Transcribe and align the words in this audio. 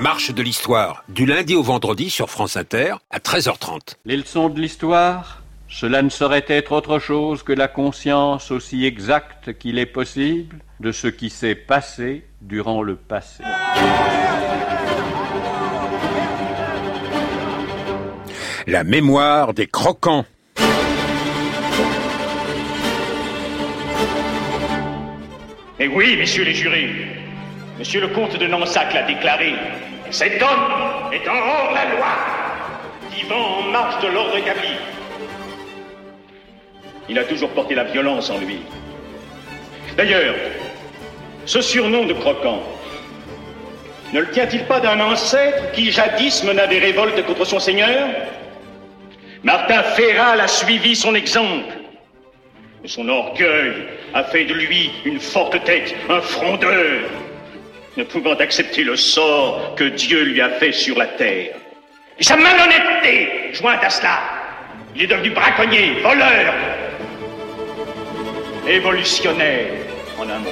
marche 0.00 0.32
de 0.32 0.42
l'histoire, 0.42 1.04
du 1.10 1.26
lundi 1.26 1.54
au 1.54 1.62
vendredi 1.62 2.08
sur 2.08 2.30
France 2.30 2.56
Inter 2.56 2.94
à 3.10 3.18
13h30. 3.18 3.96
Les 4.06 4.16
leçons 4.16 4.48
de 4.48 4.58
l'histoire, 4.58 5.42
cela 5.68 6.00
ne 6.00 6.08
saurait 6.08 6.44
être 6.48 6.72
autre 6.72 6.98
chose 6.98 7.42
que 7.42 7.52
la 7.52 7.68
conscience 7.68 8.50
aussi 8.50 8.86
exacte 8.86 9.58
qu'il 9.58 9.78
est 9.78 9.86
possible 9.86 10.60
de 10.80 10.90
ce 10.90 11.06
qui 11.06 11.28
s'est 11.28 11.54
passé 11.54 12.24
durant 12.40 12.82
le 12.82 12.96
passé. 12.96 13.44
La 18.66 18.84
mémoire 18.84 19.52
des 19.52 19.66
croquants. 19.66 20.24
Et 25.78 25.88
oui, 25.88 26.16
messieurs 26.16 26.44
les 26.44 26.54
jurés, 26.54 27.19
monsieur 27.80 28.02
le 28.02 28.08
comte 28.08 28.36
de 28.36 28.46
Nansac 28.46 28.92
l'a 28.92 29.04
déclaré, 29.04 29.54
cet 30.10 30.42
homme 30.42 31.12
est 31.12 31.26
en 31.26 31.32
hors 31.32 31.72
la 31.72 31.86
loi, 31.96 32.08
vivant 33.10 33.60
en 33.60 33.62
marge 33.62 34.02
de 34.02 34.08
l'ordre 34.08 34.36
établi. 34.36 34.68
Il 37.08 37.18
a 37.18 37.24
toujours 37.24 37.48
porté 37.48 37.74
la 37.74 37.84
violence 37.84 38.28
en 38.28 38.36
lui. 38.36 38.58
D'ailleurs, 39.96 40.34
ce 41.46 41.62
surnom 41.62 42.04
de 42.04 42.12
croquant, 42.12 42.62
ne 44.12 44.20
le 44.20 44.30
tient-il 44.30 44.64
pas 44.64 44.80
d'un 44.80 45.00
ancêtre 45.00 45.72
qui 45.72 45.90
jadis 45.90 46.44
mena 46.44 46.66
des 46.66 46.80
révoltes 46.80 47.24
contre 47.24 47.46
son 47.46 47.60
seigneur? 47.60 48.10
Martin 49.42 49.82
Ferral 49.82 50.38
a 50.38 50.48
suivi 50.48 50.94
son 50.94 51.14
exemple. 51.14 51.72
Son 52.84 53.08
orgueil 53.08 53.72
a 54.12 54.22
fait 54.24 54.44
de 54.44 54.52
lui 54.52 54.90
une 55.06 55.18
forte 55.18 55.64
tête, 55.64 55.94
un 56.10 56.20
frondeur, 56.20 57.08
ne 57.96 58.04
pouvant 58.04 58.34
accepter 58.34 58.84
le 58.84 58.96
sort 58.96 59.74
que 59.76 59.84
Dieu 59.84 60.22
lui 60.24 60.40
a 60.40 60.50
fait 60.50 60.72
sur 60.72 60.96
la 60.98 61.06
terre. 61.06 61.54
Et 62.18 62.24
sa 62.24 62.36
malhonnêteté, 62.36 63.52
jointe 63.52 63.82
à 63.82 63.90
cela, 63.90 64.20
il 64.94 65.02
est 65.02 65.06
devenu 65.06 65.30
braconnier, 65.30 66.00
voleur, 66.02 66.54
évolutionnaire, 68.68 69.72
en 70.18 70.28
un 70.28 70.38
mot. 70.38 70.50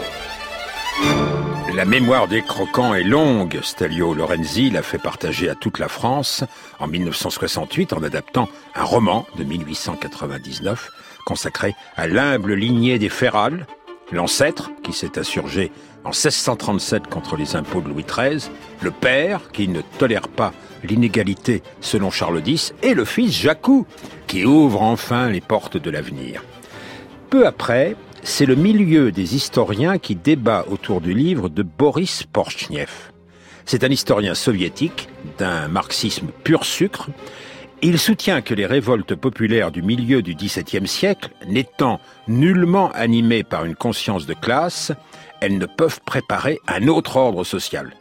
La 1.75 1.85
mémoire 1.85 2.27
des 2.27 2.43
croquants 2.43 2.95
est 2.95 3.05
longue. 3.05 3.61
Stelio 3.63 4.15
Lorenzi 4.15 4.71
l'a 4.71 4.83
fait 4.83 4.99
partager 4.99 5.49
à 5.49 5.55
toute 5.55 5.79
la 5.79 5.89
France 5.89 6.43
en 6.81 6.89
1968 6.89 7.93
en 7.93 8.03
adaptant 8.03 8.49
un 8.75 8.83
roman 8.83 9.27
de 9.37 9.45
1899 9.45 10.91
consacré 11.25 11.77
à 11.97 12.07
l'humble 12.07 12.55
lignée 12.55 12.99
des 12.99 13.11
Ferral, 13.11 13.67
l'ancêtre 14.11 14.71
qui 14.83 14.93
s'est 14.93 15.19
insurgé 15.19 15.71
en 16.09 16.13
1637 16.13 17.07
contre 17.07 17.37
les 17.37 17.55
impôts 17.55 17.83
de 17.83 17.89
Louis 17.89 18.05
XIII, 18.05 18.51
le 18.81 18.91
père 18.91 19.51
qui 19.53 19.69
ne 19.69 19.83
tolère 19.99 20.29
pas 20.29 20.55
l'inégalité 20.83 21.63
selon 21.83 22.11
Charles 22.11 22.41
X, 22.47 22.73
et 22.83 22.95
le 22.95 23.05
fils 23.05 23.31
Jacou 23.31 23.87
qui 24.27 24.47
ouvre 24.47 24.81
enfin 24.81 25.29
les 25.29 25.43
portes 25.43 25.77
de 25.77 25.91
l'avenir. 25.91 26.43
Peu 27.29 27.47
après, 27.47 27.95
c'est 28.23 28.47
le 28.47 28.55
milieu 28.55 29.13
des 29.13 29.37
historiens 29.37 29.99
qui 29.99 30.15
débat 30.15 30.65
autour 30.71 31.03
du 31.03 31.13
livre 31.13 31.51
de 31.51 31.63
Boris 31.63 32.23
Porchniev. 32.33 33.13
C'est 33.67 33.85
un 33.85 33.91
historien 33.91 34.35
soviétique 34.35 35.11
d'un 35.37 35.69
marxisme 35.69 36.29
pur 36.43 36.65
sucre. 36.65 37.09
Il 37.83 37.99
soutient 37.99 38.41
que 38.41 38.55
les 38.55 38.65
révoltes 38.65 39.15
populaires 39.15 39.71
du 39.71 39.83
milieu 39.83 40.23
du 40.23 40.35
XVIIe 40.35 40.89
siècle, 40.89 41.29
n'étant 41.47 42.01
nullement 42.29 42.91
animées 42.93 43.45
par 43.45 43.67
une 43.67 43.77
conscience 43.77 44.25
de 44.25 44.35
classe, 44.35 44.91
elles 45.41 45.59
ne 45.59 45.67
peuvent 45.67 46.01
préparer 46.05 46.61
un 46.67 46.89
autre 46.89 47.17
ordre 47.17 47.45
social. 47.45 47.95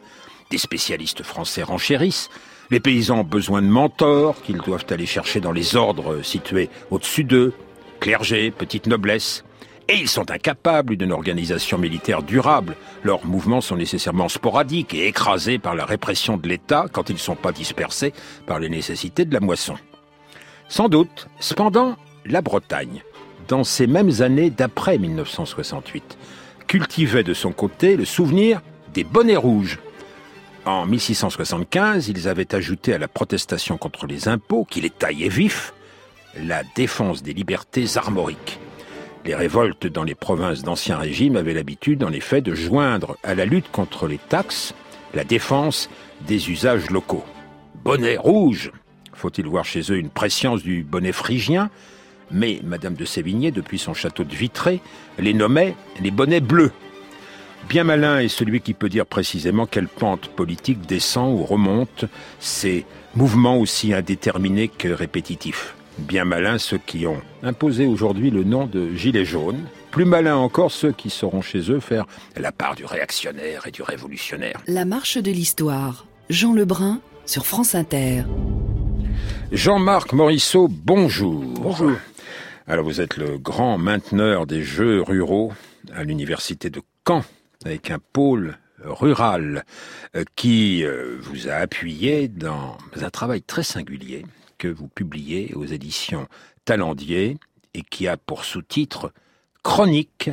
Des 0.50 0.58
spécialistes 0.58 1.22
français 1.22 1.62
renchérissent, 1.62 2.30
les 2.70 2.80
paysans 2.80 3.20
ont 3.20 3.24
besoin 3.24 3.62
de 3.62 3.66
mentors 3.66 4.40
qu'ils 4.42 4.58
doivent 4.58 4.86
aller 4.90 5.06
chercher 5.06 5.40
dans 5.40 5.52
les 5.52 5.76
ordres 5.76 6.22
situés 6.22 6.68
au-dessus 6.90 7.24
d'eux, 7.24 7.52
clergé, 8.00 8.50
petite 8.50 8.86
noblesse, 8.86 9.44
et 9.88 9.96
ils 9.96 10.08
sont 10.08 10.30
incapables 10.30 10.96
d'une 10.96 11.12
organisation 11.12 11.78
militaire 11.78 12.22
durable. 12.22 12.76
Leurs 13.04 13.24
mouvements 13.24 13.62
sont 13.62 13.76
nécessairement 13.76 14.28
sporadiques 14.28 14.92
et 14.92 15.06
écrasés 15.06 15.58
par 15.58 15.74
la 15.74 15.86
répression 15.86 16.36
de 16.36 16.46
l'État 16.46 16.86
quand 16.92 17.08
ils 17.08 17.14
ne 17.14 17.18
sont 17.18 17.36
pas 17.36 17.52
dispersés 17.52 18.12
par 18.46 18.58
les 18.58 18.68
nécessités 18.68 19.24
de 19.24 19.32
la 19.32 19.40
moisson. 19.40 19.76
Sans 20.68 20.90
doute, 20.90 21.28
cependant, 21.40 21.96
la 22.26 22.42
Bretagne, 22.42 23.02
dans 23.48 23.64
ces 23.64 23.86
mêmes 23.86 24.20
années 24.20 24.50
d'après 24.50 24.98
1968, 24.98 26.18
cultivait 26.68 27.24
de 27.24 27.34
son 27.34 27.50
côté 27.50 27.96
le 27.96 28.04
souvenir 28.04 28.60
des 28.94 29.02
bonnets 29.02 29.36
rouges. 29.36 29.80
En 30.64 30.86
1675, 30.86 32.08
ils 32.08 32.28
avaient 32.28 32.54
ajouté 32.54 32.92
à 32.92 32.98
la 32.98 33.08
protestation 33.08 33.78
contre 33.78 34.06
les 34.06 34.28
impôts, 34.28 34.66
qui 34.68 34.80
les 34.80 34.90
taillaient 34.90 35.28
vifs, 35.28 35.72
la 36.36 36.62
défense 36.76 37.22
des 37.22 37.32
libertés 37.32 37.86
armoriques. 37.96 38.60
Les 39.24 39.34
révoltes 39.34 39.86
dans 39.86 40.04
les 40.04 40.14
provinces 40.14 40.62
d'Ancien 40.62 40.98
Régime 40.98 41.36
avaient 41.36 41.54
l'habitude, 41.54 42.04
en 42.04 42.12
effet, 42.12 42.42
de 42.42 42.54
joindre 42.54 43.16
à 43.24 43.34
la 43.34 43.46
lutte 43.46 43.70
contre 43.72 44.06
les 44.06 44.18
taxes 44.18 44.74
la 45.14 45.24
défense 45.24 45.88
des 46.26 46.50
usages 46.50 46.90
locaux. 46.90 47.24
Bonnet 47.82 48.18
rouge 48.18 48.72
Faut-il 49.14 49.46
voir 49.46 49.64
chez 49.64 49.80
eux 49.90 49.96
une 49.96 50.10
préscience 50.10 50.62
du 50.62 50.84
bonnet 50.84 51.12
phrygien? 51.12 51.70
Mais 52.30 52.60
Madame 52.64 52.94
de 52.94 53.04
Sévigné, 53.04 53.50
depuis 53.50 53.78
son 53.78 53.94
château 53.94 54.24
de 54.24 54.34
Vitré, 54.34 54.80
les 55.18 55.34
nommait 55.34 55.74
les 56.00 56.10
bonnets 56.10 56.40
bleus. 56.40 56.72
Bien 57.68 57.84
malin 57.84 58.20
est 58.20 58.28
celui 58.28 58.60
qui 58.60 58.72
peut 58.72 58.88
dire 58.88 59.04
précisément 59.04 59.66
quelle 59.66 59.88
pente 59.88 60.28
politique 60.28 60.86
descend 60.86 61.38
ou 61.38 61.44
remonte 61.44 62.06
ces 62.40 62.86
mouvements 63.14 63.58
aussi 63.58 63.92
indéterminés 63.92 64.68
que 64.68 64.88
répétitifs. 64.88 65.74
Bien 65.98 66.24
malin 66.24 66.58
ceux 66.58 66.78
qui 66.78 67.06
ont 67.06 67.20
imposé 67.42 67.86
aujourd'hui 67.86 68.30
le 68.30 68.44
nom 68.44 68.66
de 68.66 68.94
Gilets 68.94 69.24
jaunes. 69.24 69.66
Plus 69.90 70.04
malin 70.04 70.36
encore 70.36 70.70
ceux 70.70 70.92
qui 70.92 71.10
sauront 71.10 71.42
chez 71.42 71.70
eux 71.70 71.80
faire 71.80 72.06
la 72.36 72.52
part 72.52 72.74
du 72.74 72.84
réactionnaire 72.84 73.66
et 73.66 73.70
du 73.70 73.82
révolutionnaire. 73.82 74.60
La 74.66 74.84
marche 74.84 75.18
de 75.18 75.30
l'histoire. 75.30 76.06
Jean 76.30 76.52
Lebrun 76.52 77.00
sur 77.26 77.46
France 77.46 77.74
Inter. 77.74 78.22
Jean-Marc 79.50 80.12
Morisseau, 80.12 80.68
bonjour. 80.68 81.42
Bonjour. 81.60 81.92
Alors 82.70 82.84
vous 82.84 83.00
êtes 83.00 83.16
le 83.16 83.38
grand 83.38 83.78
mainteneur 83.78 84.46
des 84.46 84.62
jeux 84.62 85.00
ruraux 85.00 85.54
à 85.90 86.04
l'université 86.04 86.68
de 86.68 86.82
Caen 87.06 87.24
avec 87.64 87.90
un 87.90 87.98
pôle 87.98 88.58
rural 88.84 89.64
euh, 90.14 90.24
qui 90.36 90.84
euh, 90.84 91.16
vous 91.18 91.48
a 91.48 91.54
appuyé 91.54 92.28
dans 92.28 92.76
un 93.00 93.08
travail 93.08 93.40
très 93.40 93.62
singulier 93.62 94.26
que 94.58 94.68
vous 94.68 94.86
publiez 94.86 95.54
aux 95.54 95.64
éditions 95.64 96.28
Talendier 96.66 97.38
et 97.72 97.80
qui 97.80 98.06
a 98.06 98.18
pour 98.18 98.44
sous-titre 98.44 99.14
Chronique 99.62 100.28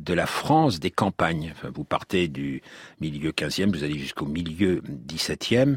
de 0.00 0.14
la 0.14 0.26
France 0.26 0.80
des 0.80 0.90
campagnes. 0.90 1.54
Vous 1.74 1.84
partez 1.84 2.28
du 2.28 2.62
milieu 3.00 3.30
15e, 3.30 3.70
vous 3.72 3.84
allez 3.84 3.98
jusqu'au 3.98 4.26
milieu 4.26 4.82
17e, 5.08 5.76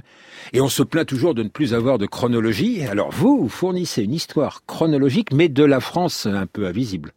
et 0.53 0.61
on 0.61 0.69
se 0.69 0.83
plaint 0.83 1.07
toujours 1.07 1.33
de 1.33 1.43
ne 1.43 1.49
plus 1.49 1.73
avoir 1.73 1.97
de 1.97 2.05
chronologie. 2.05 2.83
Alors 2.83 3.11
vous 3.11 3.49
fournissez 3.49 4.03
une 4.03 4.13
histoire 4.13 4.65
chronologique, 4.65 5.33
mais 5.33 5.49
de 5.49 5.63
la 5.63 5.79
France 5.79 6.25
un 6.25 6.45
peu 6.45 6.67
invisible. 6.67 7.13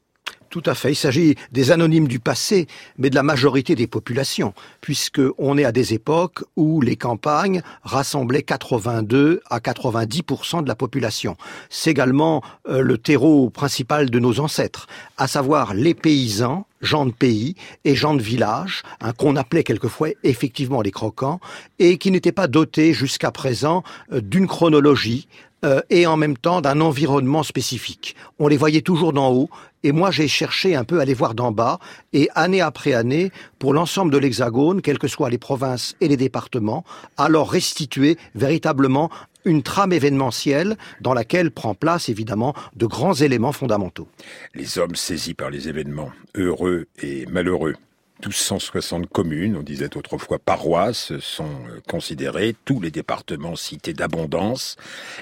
Tout 0.55 0.63
à 0.67 0.77
fait. 0.77 0.93
Il 0.93 0.95
s'agit 0.95 1.35
des 1.51 1.73
anonymes 1.73 2.07
du 2.07 2.21
passé, 2.21 2.69
mais 2.97 3.11
de 3.11 3.17
la 3.17 3.25
majorité 3.25 3.75
des 3.75 3.89
populations, 3.89 4.55
puisque 4.81 5.21
on 5.37 5.59
est 5.59 5.65
à 5.65 5.73
des 5.73 5.95
époques 5.95 6.45
où 6.55 6.81
les 6.81 6.95
campagnes 6.95 7.61
rassemblaient 7.83 8.45
82 8.45 9.41
à 9.51 9.59
90% 9.59 10.63
de 10.63 10.69
la 10.69 10.77
population. 10.77 11.37
C'est 11.71 11.91
également 11.91 12.41
euh, 12.69 12.83
le 12.83 12.99
terreau 12.99 13.51
principal 13.51 14.11
de 14.11 14.21
nos 14.21 14.39
ancêtres, 14.39 14.87
à 15.17 15.27
savoir 15.27 15.75
les 15.75 15.93
paysans, 15.93 16.69
gens 16.81 17.07
de 17.07 17.11
pays 17.11 17.57
et 17.85 17.97
gens 17.97 18.15
de 18.15 18.23
village, 18.23 18.85
hein, 19.01 19.13
qu'on 19.13 19.35
appelait 19.35 19.65
quelquefois 19.65 20.11
effectivement 20.23 20.83
les 20.83 20.93
croquants, 20.93 21.41
et 21.81 21.99
qui 21.99 22.13
n'étaient 22.13 22.31
pas 22.31 22.47
dotés 22.47 22.93
jusqu'à 22.93 23.33
présent 23.33 23.83
euh, 24.13 24.21
d'une 24.21 24.47
chronologie 24.47 25.27
euh, 25.65 25.81
et 25.91 26.07
en 26.07 26.17
même 26.17 26.37
temps 26.37 26.61
d'un 26.61 26.81
environnement 26.81 27.43
spécifique. 27.43 28.17
On 28.39 28.49
les 28.49 28.57
voyait 28.57 28.83
toujours 28.83 29.13
d'en 29.13 29.33
haut, 29.33 29.51
et 29.83 29.93
moi 29.93 30.11
j'ai 30.11 30.29
cherché 30.29 30.77
un 30.77 30.85
peu 30.85 31.01
à 31.01 31.05
les 31.05 31.15
voir 31.15 31.35
d'en 31.35 31.53
bas, 31.53 31.79
et 32.13 32.29
année 32.35 32.61
après 32.61 32.93
année, 32.93 33.33
pour 33.59 33.73
l'ensemble 33.73 34.13
de 34.13 34.19
l'Hexagone, 34.19 34.83
quelles 34.83 34.99
que 34.99 35.09
soient 35.09 35.31
les 35.31 35.39
provinces 35.39 35.97
et 36.01 36.09
les 36.09 36.17
départements, 36.17 36.85
leur 37.29 37.49
restituer 37.49 38.17
véritablement 38.35 39.11
une 39.45 39.63
trame 39.63 39.93
événementielle 39.93 40.77
dans 41.01 41.15
laquelle 41.15 41.51
prend 41.51 41.75
place 41.75 42.09
évidemment 42.09 42.55
de 42.77 42.87
grands 42.87 43.15
éléments 43.15 43.53
fondamentaux. 43.53 44.09
Les 44.55 44.79
hommes 44.79 44.95
saisis 44.95 45.35
par 45.35 45.51
les 45.51 45.69
événements, 45.69 46.13
heureux 46.35 46.87
et 47.03 47.27
malheureux. 47.27 47.75
1260 48.21 49.09
communes, 49.09 49.57
on 49.57 49.63
disait 49.63 49.97
autrefois 49.97 50.39
paroisses, 50.39 51.19
sont 51.19 51.45
euh, 51.45 51.81
considérées, 51.89 52.55
tous 52.65 52.81
les 52.81 52.91
départements 52.91 53.57
cités 53.57 53.93
d'abondance, 53.93 54.77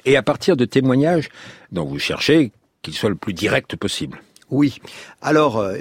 et 0.05 0.17
à 0.17 0.23
partir 0.23 0.57
de 0.57 0.65
témoignages 0.65 1.29
dont 1.73 1.85
vous 1.85 1.99
cherchez 1.99 2.53
qu'ils 2.83 2.95
soient 2.95 3.11
le 3.11 3.17
plus 3.17 3.33
directs 3.33 3.77
possible. 3.77 4.21
Oui. 4.51 4.81
Alors, 5.23 5.59
euh, 5.59 5.73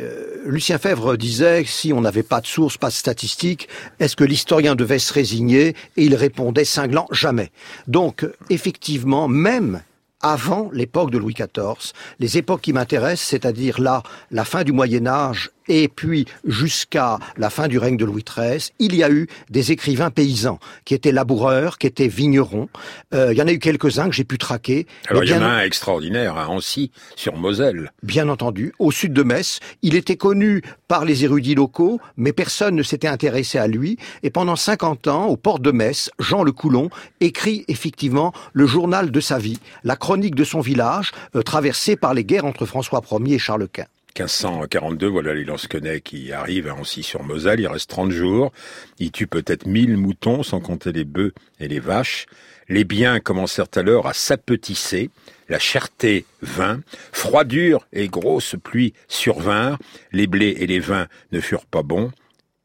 Lucien 0.46 0.78
Fèvre 0.78 1.18
disait, 1.18 1.66
si 1.66 1.92
on 1.92 2.00
n'avait 2.00 2.24
pas 2.24 2.40
de 2.40 2.48
sources, 2.48 2.78
pas 2.78 2.88
de 2.88 2.94
statistiques, 2.94 3.68
est-ce 4.00 4.16
que 4.16 4.24
l'historien 4.24 4.76
devait 4.76 4.98
se 4.98 5.12
résigner? 5.12 5.76
Et 5.98 6.06
il 6.06 6.16
répondait 6.16 6.64
cinglant, 6.64 7.08
jamais. 7.12 7.52
Donc, 7.88 8.26
effectivement, 8.50 9.28
même 9.28 9.82
avant 10.22 10.70
l'époque 10.72 11.12
de 11.12 11.18
Louis 11.18 11.34
XIV, 11.34 11.92
les 12.20 12.38
époques 12.38 12.62
qui 12.62 12.72
m'intéressent, 12.72 13.28
c'est-à-dire 13.28 13.82
là, 13.82 14.04
la 14.30 14.46
fin 14.46 14.64
du 14.64 14.72
Moyen 14.72 15.06
Âge 15.06 15.52
et 15.72 15.88
puis 15.88 16.26
jusqu'à 16.46 17.18
la 17.38 17.50
fin 17.50 17.70
du 17.70 17.78
règne 17.78 17.96
de 17.96 18.04
Louis 18.04 18.26
XIII, 18.28 18.72
il 18.80 18.94
y 18.94 19.04
a 19.04 19.10
eu 19.10 19.28
des 19.50 19.72
écrivains 19.72 20.10
paysans 20.10 20.60
qui 20.84 20.94
étaient 20.94 21.14
laboureurs, 21.14 21.78
qui 21.78 21.88
étaient 21.88 22.10
vignerons. 22.10 22.68
Euh, 23.14 23.32
il 23.32 23.38
y 23.38 23.42
en 23.42 23.48
a 23.48 23.54
eu 23.54 23.60
quelques-uns 23.60 24.10
que 24.10 24.16
j'ai 24.16 24.26
pu 24.26 24.38
traquer. 24.38 24.86
Alors 25.08 25.24
il 25.24 25.30
y 25.30 25.34
en 25.34 25.42
a 25.42 25.46
un 25.46 25.64
extraordinaire 25.64 26.38
à 26.38 26.50
Ancy, 26.50 26.92
sur 27.16 27.38
Moselle. 27.38 27.94
Bien 28.04 28.28
entendu, 28.28 28.74
au 28.80 28.92
sud 28.92 29.14
de 29.14 29.24
Metz. 29.24 29.60
Il 29.82 29.96
était 29.96 30.18
connu 30.18 30.62
par 30.90 31.06
les 31.06 31.24
érudits 31.24 31.56
locaux, 31.56 32.02
mais 32.18 32.34
personne 32.34 32.76
ne 32.76 32.84
s'était 32.84 33.08
intéressé 33.08 33.58
à 33.58 33.68
lui. 33.68 33.98
Et 34.24 34.30
pendant 34.30 34.58
50 34.58 35.08
ans, 35.08 35.28
aux 35.28 35.38
portes 35.38 35.62
de 35.62 35.72
Metz, 35.72 36.12
Jean 36.20 36.44
le 36.44 36.52
Coulon 36.52 36.90
écrit 37.22 37.64
effectivement 37.70 38.34
le 38.52 38.66
journal 38.66 39.10
de 39.10 39.20
sa 39.22 39.38
vie, 39.38 39.60
la 39.86 39.96
chronique 39.96 40.36
de 40.36 40.44
son 40.44 40.60
village, 40.60 41.12
euh, 41.38 41.44
traversé 41.44 41.96
par 41.96 42.14
les 42.14 42.26
guerres 42.26 42.46
entre 42.46 42.66
François 42.66 43.02
Ier 43.10 43.36
et 43.36 43.40
Charles 43.40 43.70
Quint. 43.70 43.86
1542, 44.18 45.08
voilà 45.08 45.34
les 45.34 45.44
lansquenets 45.46 46.02
qui 46.02 46.32
arrivent 46.32 46.68
à 46.68 46.76
Ancy-sur-Moselle, 46.76 47.60
il 47.60 47.68
reste 47.68 47.90
30 47.90 48.12
jours, 48.12 48.52
ils 49.00 49.12
tuent 49.12 49.28
peut-être 49.28 49.66
1000 49.66 49.98
moutons, 49.98 50.44
sans 50.44 50.60
compter 50.60 50.92
les 50.92 51.06
bœufs 51.06 51.34
et 51.60 51.68
les 51.68 51.80
vaches. 51.80 52.26
Les 52.70 52.84
biens 52.84 53.20
commencèrent 53.20 53.68
alors 53.76 54.08
à 54.08 54.14
s'apetisser, 54.14 55.10
la 55.50 55.60
cherté 55.60 56.26
vint, 56.42 56.82
froidure 57.12 57.86
et 57.92 58.08
grosse 58.08 58.56
pluie 58.62 58.94
survinrent, 59.08 59.78
les 60.12 60.28
blés 60.28 60.56
et 60.60 60.68
les 60.68 60.80
vins 60.80 61.08
ne 61.32 61.40
furent 61.40 61.66
pas 61.66 61.84
bons, 61.84 62.12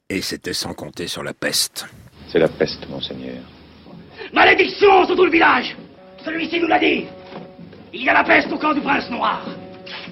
et 0.08 0.20
c'était 0.22 0.52
sans 0.52 0.74
compter 0.74 1.08
sur 1.08 1.22
la 1.22 1.34
peste. 1.34 1.86
C'est 2.28 2.38
la 2.38 2.48
peste, 2.48 2.88
monseigneur. 2.88 3.42
Malédiction 4.32 5.06
sur 5.06 5.16
tout 5.16 5.24
le 5.24 5.30
village! 5.30 5.76
Celui-ci 6.24 6.60
nous 6.60 6.66
l'a 6.66 6.80
dit. 6.80 7.04
Il 7.92 8.02
y 8.02 8.08
a 8.08 8.12
la 8.12 8.24
peste 8.24 8.50
au 8.52 8.58
camp 8.58 8.74
du 8.74 8.80
prince 8.80 9.08
noir. 9.10 9.46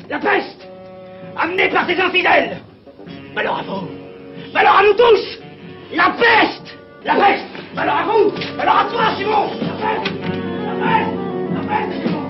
La 0.09 0.19
peste 0.19 0.64
amené 1.37 1.69
par 1.69 1.87
ces 1.87 1.97
infidèles. 1.97 2.59
Malheur 3.35 3.59
à 3.59 3.63
vous. 3.63 3.89
Malheur 4.53 4.77
à 4.77 4.83
nous 4.83 4.95
tous. 4.95 5.39
La 5.95 6.11
peste. 6.11 6.77
La 7.05 7.15
peste. 7.17 7.45
Malheur 7.75 7.97
à 7.97 8.05
vous. 8.05 8.33
Malheur 8.57 8.77
à 8.77 8.85
toi, 8.91 9.17
Simon. 9.17 9.51
La 9.61 9.75
peste. 9.75 10.13
La 10.65 10.75
peste. 10.85 11.13
La 11.55 11.61
peste, 11.61 12.07
Simon. 12.07 12.23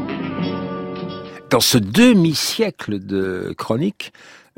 Dans 1.50 1.60
ce 1.60 1.78
demi-siècle 1.78 3.04
de 3.04 3.54
chronique, 3.56 4.12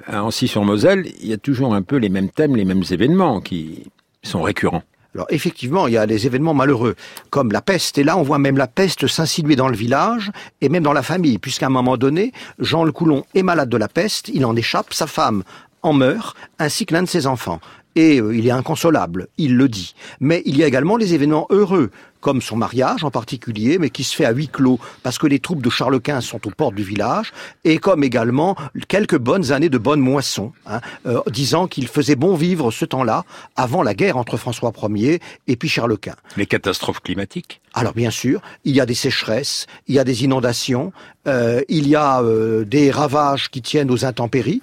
à 0.06 0.24
Ancy-sur-Moselle, 0.24 1.06
il 1.20 1.28
y 1.28 1.32
a 1.32 1.38
toujours 1.38 1.74
un 1.74 1.82
peu 1.82 1.96
les 1.96 2.08
mêmes 2.08 2.30
thèmes, 2.30 2.56
les 2.56 2.64
mêmes 2.64 2.84
événements 2.90 3.40
qui 3.40 3.90
sont 4.22 4.42
récurrents. 4.42 4.82
Alors 5.16 5.28
effectivement, 5.30 5.86
il 5.86 5.94
y 5.94 5.96
a 5.96 6.06
des 6.06 6.26
événements 6.26 6.52
malheureux, 6.52 6.94
comme 7.30 7.50
la 7.50 7.62
peste, 7.62 7.96
et 7.96 8.04
là 8.04 8.18
on 8.18 8.22
voit 8.22 8.38
même 8.38 8.58
la 8.58 8.66
peste 8.66 9.06
s'insinuer 9.06 9.56
dans 9.56 9.68
le 9.68 9.74
village, 9.74 10.30
et 10.60 10.68
même 10.68 10.82
dans 10.82 10.92
la 10.92 11.02
famille, 11.02 11.38
puisqu'à 11.38 11.68
un 11.68 11.70
moment 11.70 11.96
donné, 11.96 12.32
Jean 12.58 12.84
le 12.84 12.92
Coulon 12.92 13.24
est 13.34 13.42
malade 13.42 13.70
de 13.70 13.78
la 13.78 13.88
peste, 13.88 14.28
il 14.28 14.44
en 14.44 14.54
échappe, 14.54 14.92
sa 14.92 15.06
femme 15.06 15.42
en 15.80 15.94
meurt, 15.94 16.36
ainsi 16.58 16.84
que 16.84 16.92
l'un 16.92 17.02
de 17.02 17.08
ses 17.08 17.26
enfants. 17.26 17.60
Et 17.94 18.20
euh, 18.20 18.36
il 18.36 18.46
est 18.46 18.50
inconsolable, 18.50 19.28
il 19.38 19.56
le 19.56 19.70
dit. 19.70 19.94
Mais 20.20 20.42
il 20.44 20.58
y 20.58 20.62
a 20.62 20.66
également 20.66 20.98
les 20.98 21.14
événements 21.14 21.46
heureux 21.48 21.90
comme 22.20 22.40
son 22.40 22.56
mariage 22.56 23.04
en 23.04 23.10
particulier, 23.10 23.78
mais 23.78 23.90
qui 23.90 24.04
se 24.04 24.14
fait 24.14 24.24
à 24.24 24.32
huis 24.32 24.48
clos 24.48 24.78
parce 25.02 25.18
que 25.18 25.26
les 25.26 25.38
troupes 25.38 25.62
de 25.62 25.70
Charles 25.70 26.00
Quint 26.00 26.20
sont 26.20 26.46
aux 26.46 26.50
portes 26.50 26.74
du 26.74 26.82
village, 26.82 27.32
et 27.64 27.78
comme 27.78 28.04
également 28.04 28.56
quelques 28.88 29.18
bonnes 29.18 29.52
années 29.52 29.68
de 29.68 29.78
bonne 29.78 30.00
moisson, 30.00 30.52
hein, 30.66 30.80
euh, 31.06 31.20
disant 31.30 31.66
qu'il 31.66 31.88
faisait 31.88 32.16
bon 32.16 32.34
vivre 32.34 32.70
ce 32.70 32.84
temps-là 32.84 33.24
avant 33.56 33.82
la 33.82 33.94
guerre 33.94 34.16
entre 34.16 34.36
François 34.36 34.72
Ier 34.88 35.20
et 35.46 35.56
puis 35.56 35.68
Charles 35.68 35.98
Quint. 35.98 36.16
Les 36.36 36.46
catastrophes 36.46 37.00
climatiques? 37.00 37.60
Alors 37.74 37.92
bien 37.92 38.10
sûr, 38.10 38.40
il 38.64 38.74
y 38.74 38.80
a 38.80 38.86
des 38.86 38.94
sécheresses, 38.94 39.66
il 39.86 39.94
y 39.94 39.98
a 39.98 40.04
des 40.04 40.24
inondations, 40.24 40.92
euh, 41.26 41.60
il 41.68 41.88
y 41.88 41.94
a 41.94 42.22
euh, 42.22 42.64
des 42.64 42.90
ravages 42.90 43.50
qui 43.50 43.60
tiennent 43.60 43.90
aux 43.90 44.04
intempéries. 44.04 44.62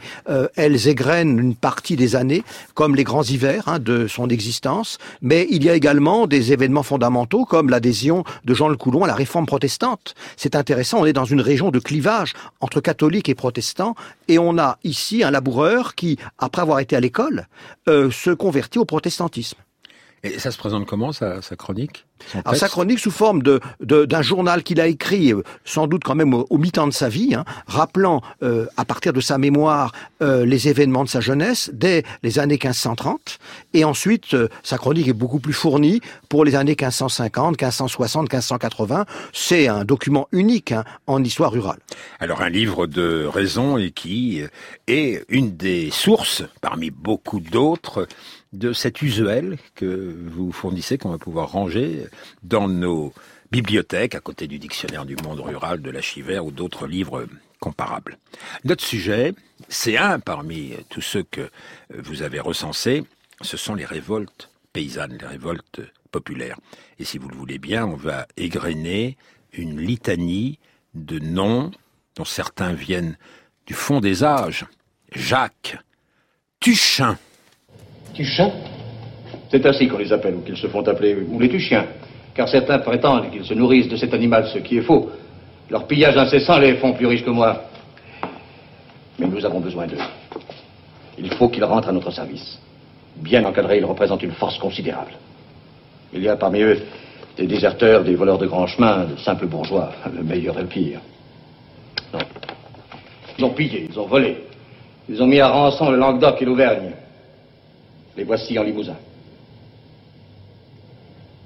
Elles 0.55 0.88
égrènent 0.88 1.39
une 1.39 1.55
partie 1.55 1.95
des 1.95 2.15
années, 2.15 2.44
comme 2.73 2.95
les 2.95 3.03
grands 3.03 3.23
hivers 3.23 3.67
hein, 3.67 3.79
de 3.79 4.07
son 4.07 4.29
existence. 4.29 4.97
Mais 5.21 5.47
il 5.50 5.63
y 5.63 5.69
a 5.69 5.75
également 5.75 6.27
des 6.27 6.53
événements 6.53 6.83
fondamentaux 6.83 7.42
comme 7.45 7.69
l'adhésion 7.69 8.23
de 8.45 8.53
Jean 8.53 8.67
le 8.67 8.77
Coulon 8.77 9.03
à 9.03 9.07
la 9.07 9.15
réforme 9.15 9.45
protestante. 9.45 10.15
C'est 10.37 10.55
intéressant, 10.55 11.01
on 11.01 11.05
est 11.05 11.13
dans 11.13 11.25
une 11.25 11.41
région 11.41 11.71
de 11.71 11.79
clivage 11.79 12.33
entre 12.59 12.81
catholiques 12.81 13.29
et 13.29 13.35
protestants, 13.35 13.95
et 14.27 14.39
on 14.39 14.57
a 14.57 14.77
ici 14.83 15.23
un 15.23 15.31
laboureur 15.31 15.95
qui, 15.95 16.17
après 16.37 16.61
avoir 16.61 16.79
été 16.79 16.95
à 16.95 16.99
l'école, 16.99 17.47
euh, 17.87 18.11
se 18.11 18.31
convertit 18.31 18.79
au 18.79 18.85
protestantisme. 18.85 19.57
Et 20.23 20.39
ça 20.39 20.51
se 20.51 20.57
présente 20.57 20.85
comment, 20.85 21.11
sa, 21.11 21.41
sa 21.41 21.57
chronique? 21.57 22.05
Alors 22.45 22.55
sa 22.55 22.69
chronique 22.69 22.99
sous 22.99 23.11
forme 23.11 23.43
de 23.43 23.59
d'un 23.81 24.21
journal 24.21 24.63
qu'il 24.63 24.79
a 24.79 24.87
écrit, 24.87 25.33
euh, 25.33 25.43
sans 25.65 25.87
doute 25.87 26.03
quand 26.05 26.15
même 26.15 26.33
au, 26.33 26.57
mi-temps 26.57 26.87
de 26.87 26.93
sa 26.93 27.09
vie, 27.09 27.35
hein, 27.35 27.43
rappelant 27.67 28.21
euh, 28.41 28.65
à 28.77 28.85
partir 28.85 29.11
de 29.11 29.19
sa 29.19 29.37
mémoire 29.37 29.91
euh, 30.21 30.45
les 30.45 30.69
événements 30.69 31.03
de 31.03 31.09
sa 31.09 31.19
jeunesse 31.19 31.69
dès 31.73 32.03
les 32.23 32.39
années 32.39 32.53
1530, 32.53 33.39
et 33.73 33.83
ensuite 33.83 34.35
sa 34.63 34.77
chronique 34.77 35.09
est 35.09 35.13
beaucoup 35.13 35.39
plus 35.39 35.53
fournie 35.53 35.99
pour 36.29 36.45
les 36.45 36.55
années 36.55 36.77
1550, 36.79 37.61
1560, 37.61 38.23
1580. 38.23 39.05
C'est 39.33 39.67
un 39.67 39.83
document 39.83 40.27
unique 40.31 40.71
hein, 40.71 40.85
en 41.07 41.21
histoire 41.23 41.51
rurale. 41.51 41.79
Alors 42.19 42.41
un 42.41 42.49
livre 42.49 42.87
de 42.87 43.25
raison 43.25 43.77
et 43.77 43.91
qui 43.91 44.41
est 44.87 45.25
une 45.27 45.57
des 45.57 45.91
sources, 45.91 46.43
parmi 46.61 46.89
beaucoup 46.89 47.41
d'autres, 47.41 48.07
de 48.53 48.71
cet 48.71 49.01
usuel 49.01 49.57
que 49.75 50.15
vous 50.27 50.51
fournissez, 50.51 50.97
qu'on 50.97 51.09
va 51.09 51.17
pouvoir 51.17 51.51
ranger 51.51 52.05
dans 52.44 52.67
nos 52.67 53.13
bibliothèques, 53.51 54.15
à 54.15 54.19
côté 54.19 54.47
du 54.47 54.59
dictionnaire 54.59 55.05
du 55.05 55.15
monde 55.17 55.39
rural, 55.39 55.81
de 55.81 55.91
l'Achiver 55.91 56.39
ou 56.39 56.51
d'autres 56.51 56.88
livres 56.88 57.27
comparables. 57.59 58.17
Notre 58.63 58.83
sujet, 58.83 59.33
c'est 59.69 59.97
un 59.97 60.19
parmi 60.19 60.73
tous 60.89 61.01
ceux 61.01 61.23
que 61.23 61.50
vous 61.94 62.21
avez 62.21 62.39
recensés, 62.39 63.03
ce 63.41 63.57
sont 63.57 63.75
les 63.75 63.85
révoltes 63.85 64.50
paysannes, 64.71 65.17
les 65.19 65.27
révoltes 65.27 65.81
populaires. 66.11 66.59
Et 67.00 67.05
si 67.05 67.17
vous 67.17 67.29
le 67.29 67.35
voulez 67.35 67.59
bien, 67.59 67.85
on 67.85 67.95
va 67.95 68.27
égrener 68.38 69.17
une 69.51 69.79
litanie 69.79 70.59
de 70.94 71.19
noms 71.19 71.71
dont 72.15 72.25
certains 72.25 72.73
viennent 72.73 73.17
du 73.65 73.73
fond 73.73 74.00
des 74.00 74.23
âges. 74.23 74.65
Jacques, 75.11 75.77
Tuchin, 76.59 77.17
Tuchin 78.13 78.51
C'est 79.50 79.65
ainsi 79.65 79.88
qu'on 79.88 79.98
les 79.98 80.12
appelle, 80.13 80.36
ou 80.36 80.42
qu'ils 80.42 80.57
se 80.57 80.68
font 80.68 80.81
appeler, 80.88 81.15
ou 81.15 81.39
les 81.39 81.50
Tuchiens. 81.50 81.86
Car 82.33 82.48
certains 82.48 82.79
prétendent 82.79 83.29
qu'ils 83.32 83.46
se 83.46 83.53
nourrissent 83.53 83.89
de 83.89 83.96
cet 83.96 84.13
animal, 84.13 84.48
ce 84.48 84.60
qui 84.60 84.77
est 84.77 84.82
faux. 84.82 85.10
Leur 85.70 85.86
pillage 85.88 86.17
incessant 86.17 86.58
les 86.58 86.75
font 86.75 86.93
plus 86.93 87.05
riches 87.05 87.24
que 87.24 87.29
moi. 87.29 87.63
Mais 89.20 89.27
nous 89.27 89.46
avons 89.46 89.60
besoin 89.60 89.88
d'eux. 89.88 89.98
Il 91.17 91.32
faut 91.34 91.50
qu'ils 91.50 91.63
rentrent 91.63 91.89
à 91.89 91.91
notre 91.91 92.12
service. 92.12 92.60
Bien 93.17 93.46
encadrés, 93.46 93.77
ils 93.77 93.86
représentent 93.86 94.24
une 94.24 94.32
force 94.32 94.58
considérable. 94.58 95.13
Il 96.12 96.24
y 96.24 96.27
a 96.27 96.36
parmi 96.36 96.62
eux 96.62 96.82
des 97.38 97.48
déserteurs, 97.48 98.03
des 98.03 98.15
voleurs 98.15 98.38
de 98.38 98.48
grands 98.48 98.67
chemins, 98.67 99.05
de 99.05 99.15
simples 99.17 99.48
bourgeois, 99.48 99.91
le 100.15 100.24
meilleur 100.24 100.58
et 100.58 100.62
le 100.62 100.67
pire. 100.67 101.00
Non. 102.13 102.20
Ils 103.38 103.46
ont 103.46 103.50
pillé, 103.50 103.88
ils 103.89 104.00
ont 104.00 104.05
volé. 104.05 104.43
Ils 105.10 105.22
ont 105.22 105.27
mis 105.27 105.39
à 105.39 105.50
rançon 105.50 105.89
le 105.89 105.98
Languedoc 105.98 106.41
et 106.41 106.46
l'Auvergne. 106.46 106.91
Les 108.17 108.24
voici 108.24 108.58
en 108.58 108.63
limousin. 108.63 108.96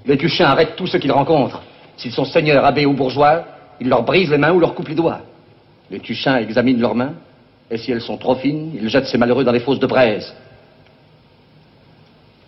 Les 0.06 0.16
Tuchins 0.16 0.46
arrêtent 0.46 0.76
tous 0.76 0.86
ceux 0.86 0.98
qu'ils 0.98 1.12
rencontrent. 1.12 1.62
S'ils 1.96 2.12
sont 2.12 2.24
seigneurs, 2.24 2.64
abbés 2.64 2.86
ou 2.86 2.94
bourgeois, 2.94 3.44
ils 3.80 3.88
leur 3.88 4.02
brisent 4.02 4.30
les 4.30 4.38
mains 4.38 4.52
ou 4.52 4.60
leur 4.60 4.74
coupent 4.74 4.88
les 4.88 4.94
doigts. 4.94 5.20
Les 5.90 6.00
Tuchins 6.00 6.36
examinent 6.38 6.80
leurs 6.80 6.94
mains, 6.94 7.14
et 7.70 7.76
si 7.76 7.92
elles 7.92 8.00
sont 8.00 8.16
trop 8.16 8.34
fines, 8.36 8.72
ils 8.74 8.88
jettent 8.88 9.06
ces 9.06 9.18
malheureux 9.18 9.44
dans 9.44 9.52
les 9.52 9.60
fosses 9.60 9.80
de 9.80 9.86
braise. 9.86 10.34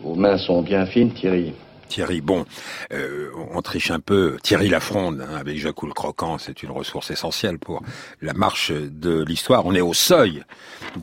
Vos 0.00 0.14
mains 0.14 0.38
sont 0.38 0.62
bien 0.62 0.86
fines, 0.86 1.12
Thierry. 1.12 1.52
Thierry, 1.90 2.20
bon, 2.20 2.46
euh, 2.92 3.30
on 3.52 3.60
triche 3.62 3.90
un 3.90 3.98
peu. 3.98 4.38
Thierry 4.44 4.68
Lafronde, 4.68 5.20
hein, 5.20 5.36
avec 5.36 5.58
Jacques 5.58 5.82
le 5.82 5.92
Croquant, 5.92 6.38
c'est 6.38 6.62
une 6.62 6.70
ressource 6.70 7.10
essentielle 7.10 7.58
pour 7.58 7.82
la 8.22 8.32
marche 8.32 8.70
de 8.70 9.24
l'histoire. 9.24 9.66
On 9.66 9.74
est 9.74 9.80
au 9.80 9.92
seuil 9.92 10.44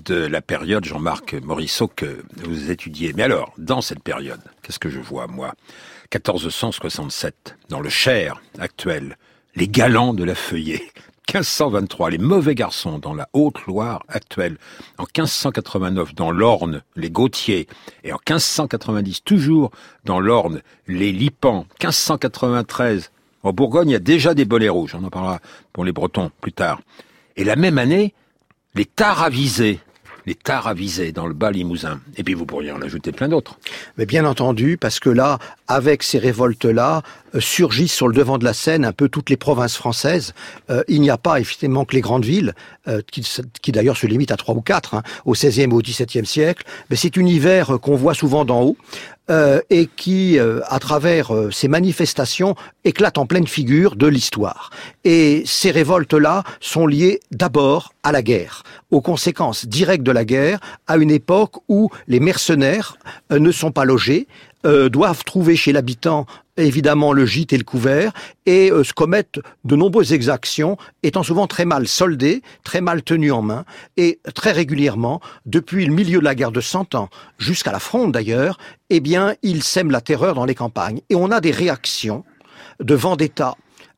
de 0.06 0.16
la 0.16 0.42
période, 0.42 0.86
Jean-Marc 0.86 1.34
Morisseau, 1.34 1.90
que 1.90 2.24
vous 2.38 2.72
étudiez. 2.72 3.12
Mais 3.14 3.24
alors, 3.24 3.54
dans 3.58 3.82
cette 3.82 4.02
période, 4.02 4.40
qu'est-ce 4.64 4.80
que 4.80 4.90
je 4.90 5.00
vois, 5.00 5.28
moi? 5.28 5.56
1467, 6.14 7.58
dans 7.68 7.82
le 7.82 7.90
Cher 7.90 8.42
actuel, 8.58 9.18
les 9.56 9.68
galants 9.68 10.14
de 10.14 10.24
la 10.24 10.36
feuillée. 10.36 10.90
1523, 11.34 12.12
les 12.12 12.18
mauvais 12.18 12.56
garçons 12.56 13.00
dans 13.00 13.14
la 13.14 13.28
Haute-Loire 13.34 14.04
actuelle. 14.08 14.58
En 14.98 15.04
1589, 15.04 16.16
dans 16.16 16.32
l'Orne, 16.32 16.84
les 16.96 17.10
Gautiers. 17.10 17.68
Et 18.06 18.14
en 18.14 18.20
1590, 18.28 19.24
toujours 19.24 19.72
dans 20.06 20.22
l'Orne, 20.22 20.62
les 20.88 21.12
Lipans. 21.12 21.66
1593, 21.82 23.12
en 23.44 23.52
Bourgogne, 23.52 23.90
il 23.90 23.94
y 23.94 23.96
a 23.96 24.00
déjà 24.00 24.34
des 24.34 24.46
bolets 24.46 24.70
rouges. 24.70 24.96
On 24.96 25.04
en 25.04 25.10
parlera 25.10 25.40
pour 25.74 25.84
les 25.84 25.92
Bretons 25.92 26.32
plus 26.40 26.54
tard. 26.54 26.80
Et 27.36 27.44
la 27.44 27.58
même 27.58 27.78
année, 27.78 28.14
les 28.74 28.86
taravisés 28.86 29.80
les 30.28 30.36
taravisés 30.36 31.14
dans 31.14 31.26
le 31.26 31.34
bas 31.34 31.52
limousin. 31.52 32.02
Et 32.18 32.24
puis 32.24 32.34
vous 32.34 32.46
pourriez 32.46 32.72
en 32.72 32.82
ajouter 32.82 33.14
plein 33.14 33.30
d'autres. 33.30 33.58
Mais 33.98 34.06
bien 34.06 34.26
entendu, 34.26 34.78
parce 34.78 35.00
que 35.00 35.10
là, 35.10 35.40
avec 35.70 36.04
ces 36.04 36.20
révoltes-là, 36.20 37.02
euh, 37.34 37.40
surgissent 37.40 37.94
sur 37.94 38.10
le 38.10 38.14
devant 38.14 38.38
de 38.38 38.44
la 38.44 38.54
scène 38.54 38.84
un 38.84 38.92
peu 38.92 39.08
toutes 39.08 39.30
les 39.30 39.38
provinces 39.38 39.78
françaises. 39.78 40.34
Euh, 40.70 40.84
il 40.90 41.02
n'y 41.02 41.10
a 41.10 41.18
pas 41.18 41.40
effectivement 41.40 41.86
que 41.86 41.96
les 41.96 42.02
grandes 42.02 42.26
villes, 42.26 42.54
euh, 42.88 43.02
qui, 43.10 43.72
d'ailleurs 43.72 43.98
se 43.98 44.06
limitent 44.06 44.32
à 44.32 44.38
trois 44.38 44.54
ou 44.54 44.62
quatre, 44.62 44.96
hein, 44.96 45.04
au 45.26 45.32
XVIe 45.32 45.62
et 45.62 45.68
au 45.68 45.82
XVIIe 45.82 46.26
siècle. 46.26 46.66
Mais 46.90 46.98
cet 46.98 47.16
univers 47.16 47.80
qu'on 47.82 47.96
voit 47.96 48.14
souvent 48.14 48.44
d'en 48.44 48.62
haut, 48.62 48.78
euh, 49.30 49.60
et 49.70 49.88
qui, 49.88 50.40
euh, 50.40 50.62
à 50.68 50.80
travers 50.80 51.36
euh, 51.36 51.52
ces 51.52 51.68
manifestations, 51.68 52.56
éclate 52.86 53.18
en 53.18 53.26
pleine 53.26 53.46
figure 53.46 53.98
de 53.98 54.08
l'histoire. 54.08 54.70
Et 55.04 55.44
ces 55.46 55.70
révoltes-là 55.72 56.46
sont 56.62 56.88
liées 56.88 57.20
d'abord 57.32 57.92
à 58.04 58.14
la 58.14 58.22
guerre, 58.22 58.64
aux 58.90 59.02
conséquences 59.02 59.66
directes 59.66 60.04
de 60.04 60.14
la 60.14 60.24
guerre, 60.24 60.60
à 60.88 60.96
une 60.96 61.12
époque 61.12 61.56
où 61.68 61.90
les 62.08 62.22
mercenaires 62.22 62.98
ne 63.30 63.52
sont 63.52 63.74
pas 63.74 63.84
logés, 63.84 64.28
euh, 64.68 64.90
doivent 64.90 65.24
trouver 65.24 65.56
chez 65.56 65.72
l'habitant 65.72 66.28
évidemment 66.58 67.14
le 67.14 67.26
gîte 67.26 67.54
et 67.54 67.58
le 67.58 67.64
couvert 67.64 68.12
et 68.46 68.72
euh, 68.72 68.84
se 68.84 68.94
commettent 68.94 69.40
de 69.64 69.76
nombreuses 69.76 70.14
exactions, 70.14 70.78
étant 71.04 71.24
souvent 71.24 71.48
très 71.48 71.66
mal 71.66 71.88
soldées, 71.88 72.42
très 72.64 72.82
mal 72.82 73.02
tenues 73.02 73.32
en 73.32 73.42
main 73.42 73.66
et 73.96 74.20
très 74.36 74.52
régulièrement, 74.52 75.22
depuis 75.46 75.86
le 75.86 75.94
milieu 75.94 76.20
de 76.20 76.26
la 76.26 76.36
guerre 76.36 76.52
de 76.52 76.62
Cent 76.62 76.96
Ans 76.96 77.10
jusqu'à 77.38 77.72
la 77.72 77.80
Fronde 77.80 78.12
d'ailleurs, 78.12 78.58
eh 78.90 79.00
bien, 79.00 79.36
ils 79.42 79.64
sèment 79.64 79.92
la 79.92 80.02
terreur 80.02 80.36
dans 80.36 80.46
les 80.46 80.56
campagnes. 80.56 81.02
Et 81.10 81.16
on 81.16 81.32
a 81.32 81.42
des 81.42 81.52
réactions 81.52 82.24
de 82.80 82.96
vendetta 82.96 83.56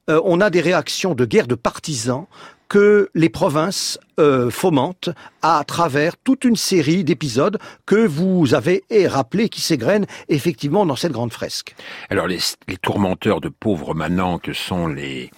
euh, 0.09 0.21
on 0.23 0.41
a 0.41 0.49
des 0.49 0.61
réactions 0.61 1.13
de 1.13 1.25
guerre 1.25 1.47
de 1.47 1.55
partisans 1.55 2.25
que 2.69 3.09
les 3.15 3.29
provinces 3.29 3.99
euh, 4.19 4.49
fomentent 4.49 5.09
à 5.41 5.63
travers 5.65 6.15
toute 6.17 6.45
une 6.45 6.55
série 6.55 7.03
d'épisodes 7.03 7.57
que 7.85 8.05
vous 8.07 8.53
avez 8.53 8.83
rappelés 9.07 9.49
qui 9.49 9.59
s'égrènent 9.59 10.05
effectivement 10.29 10.85
dans 10.85 10.95
cette 10.95 11.11
grande 11.11 11.33
fresque. 11.33 11.75
Alors 12.09 12.27
les, 12.27 12.39
tourmenteurs 12.81 13.41
de 13.41 13.49
pauvres 13.49 13.95
manants 13.95 14.37
que 14.37 14.53
sont 14.53 14.87
les 14.87 15.31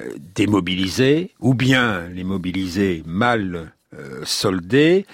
euh, 0.00 0.10
démobilisés 0.34 1.30
ou 1.40 1.54
bien 1.54 2.08
les 2.08 2.24
mobilisés 2.24 3.02
mal 3.06 3.72
euh, 3.94 4.20
soldés 4.24 5.06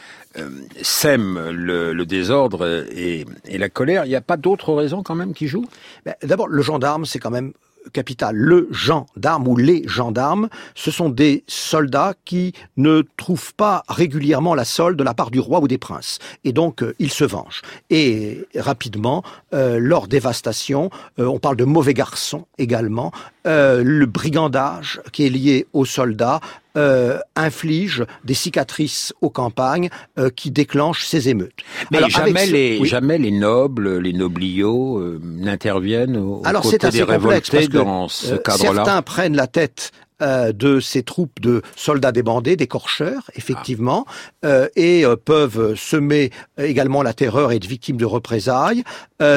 sèment 0.83 1.51
le, 1.51 2.05
désordre 2.05 2.87
et, 2.95 3.27
la 3.49 3.69
colère. 3.69 4.05
Il 4.05 4.09
n'y 4.09 4.15
a 4.15 4.21
pas 4.21 4.37
d'autres 4.37 4.73
raisons 4.73 5.03
quand 5.03 5.17
même 5.17 5.35
qui 5.35 5.49
jouent? 5.49 5.67
Ben, 6.05 6.15
D'abord, 6.23 6.47
le 6.47 6.63
gendarme, 6.63 7.05
c'est 7.05 7.19
quand 7.19 7.33
même 7.33 7.53
capitale, 7.93 8.37
le 8.37 8.69
gendarme 8.71 9.49
ou 9.49 9.57
les 9.57 9.87
gendarmes, 9.87 10.49
ce 10.75 10.91
sont 10.91 11.09
des 11.09 11.45
soldats 11.47 12.15
qui 12.25 12.53
ne 12.77 13.03
trouvent 13.17 13.55
pas 13.55 13.83
régulièrement 13.89 14.55
la 14.55 14.65
solde 14.65 14.99
de 14.99 15.05
la 15.05 15.15
part 15.15 15.31
du 15.31 15.41
roi 15.41 15.61
ou 15.61 15.69
des 15.69 15.79
princes. 15.79 16.19
Et 16.45 16.53
donc, 16.53 16.83
euh, 16.83 16.95
ils 16.99 17.11
se 17.11 17.25
vengent. 17.25 17.63
Et 17.91 18.47
rapidement, 18.55 19.23
euh, 19.55 19.79
leur 19.79 20.09
dévastation, 20.09 20.91
euh, 21.19 21.27
on 21.27 21.39
parle 21.39 21.57
de 21.57 21.65
mauvais 21.65 21.95
garçons 21.95 22.47
également, 22.59 23.13
le 23.45 24.05
brigandage 24.05 25.01
qui 25.11 25.25
est 25.25 25.31
lié 25.31 25.67
aux 25.73 25.87
soldats, 25.87 26.41
euh, 26.79 27.19
inflige 27.35 28.05
des 28.25 28.35
cicatrices 28.35 29.13
aux 29.21 29.31
campagnes 29.31 29.91
euh, 30.17 30.31
qui 30.31 30.53
déclenchent 30.53 31.07
ces 31.07 31.29
émeutes. 31.29 31.65
Mais 31.91 32.09
jamais, 32.09 32.47
les, 32.47 32.85
jamais 32.85 33.19
les 33.19 33.33
nobles, 33.33 33.99
les 33.99 34.13
nobliaux 34.13 34.99
euh, 34.99 35.21
n'interviennent 35.23 36.17
au 36.17 36.41
Alors 36.45 36.63
complexe 36.63 37.51
parce 37.51 37.67
que, 37.67 37.73
dans 37.73 38.07
ce 38.07 38.37
cadre-là. 38.37 38.85
Certains 38.85 39.03
prennent 39.03 39.35
la 39.35 39.49
tête 39.49 39.91
euh, 40.21 40.53
de 40.53 40.81
ces 40.81 41.05
troupes 41.05 41.41
de 41.41 41.63
soldats 41.77 42.11
débandés, 42.11 42.57
des 42.57 42.67
corcheurs, 42.67 43.31
effectivement, 43.37 44.05
euh, 44.45 44.69
et 44.75 45.05
euh, 45.05 45.15
peuvent 45.15 45.77
semer 45.77 46.31
également 46.57 47.05
la 47.05 47.13
terreur 47.13 47.53
et 47.53 47.57
être 47.57 47.67
victimes 47.67 47.97
de 47.97 48.05
représailles. 48.05 48.83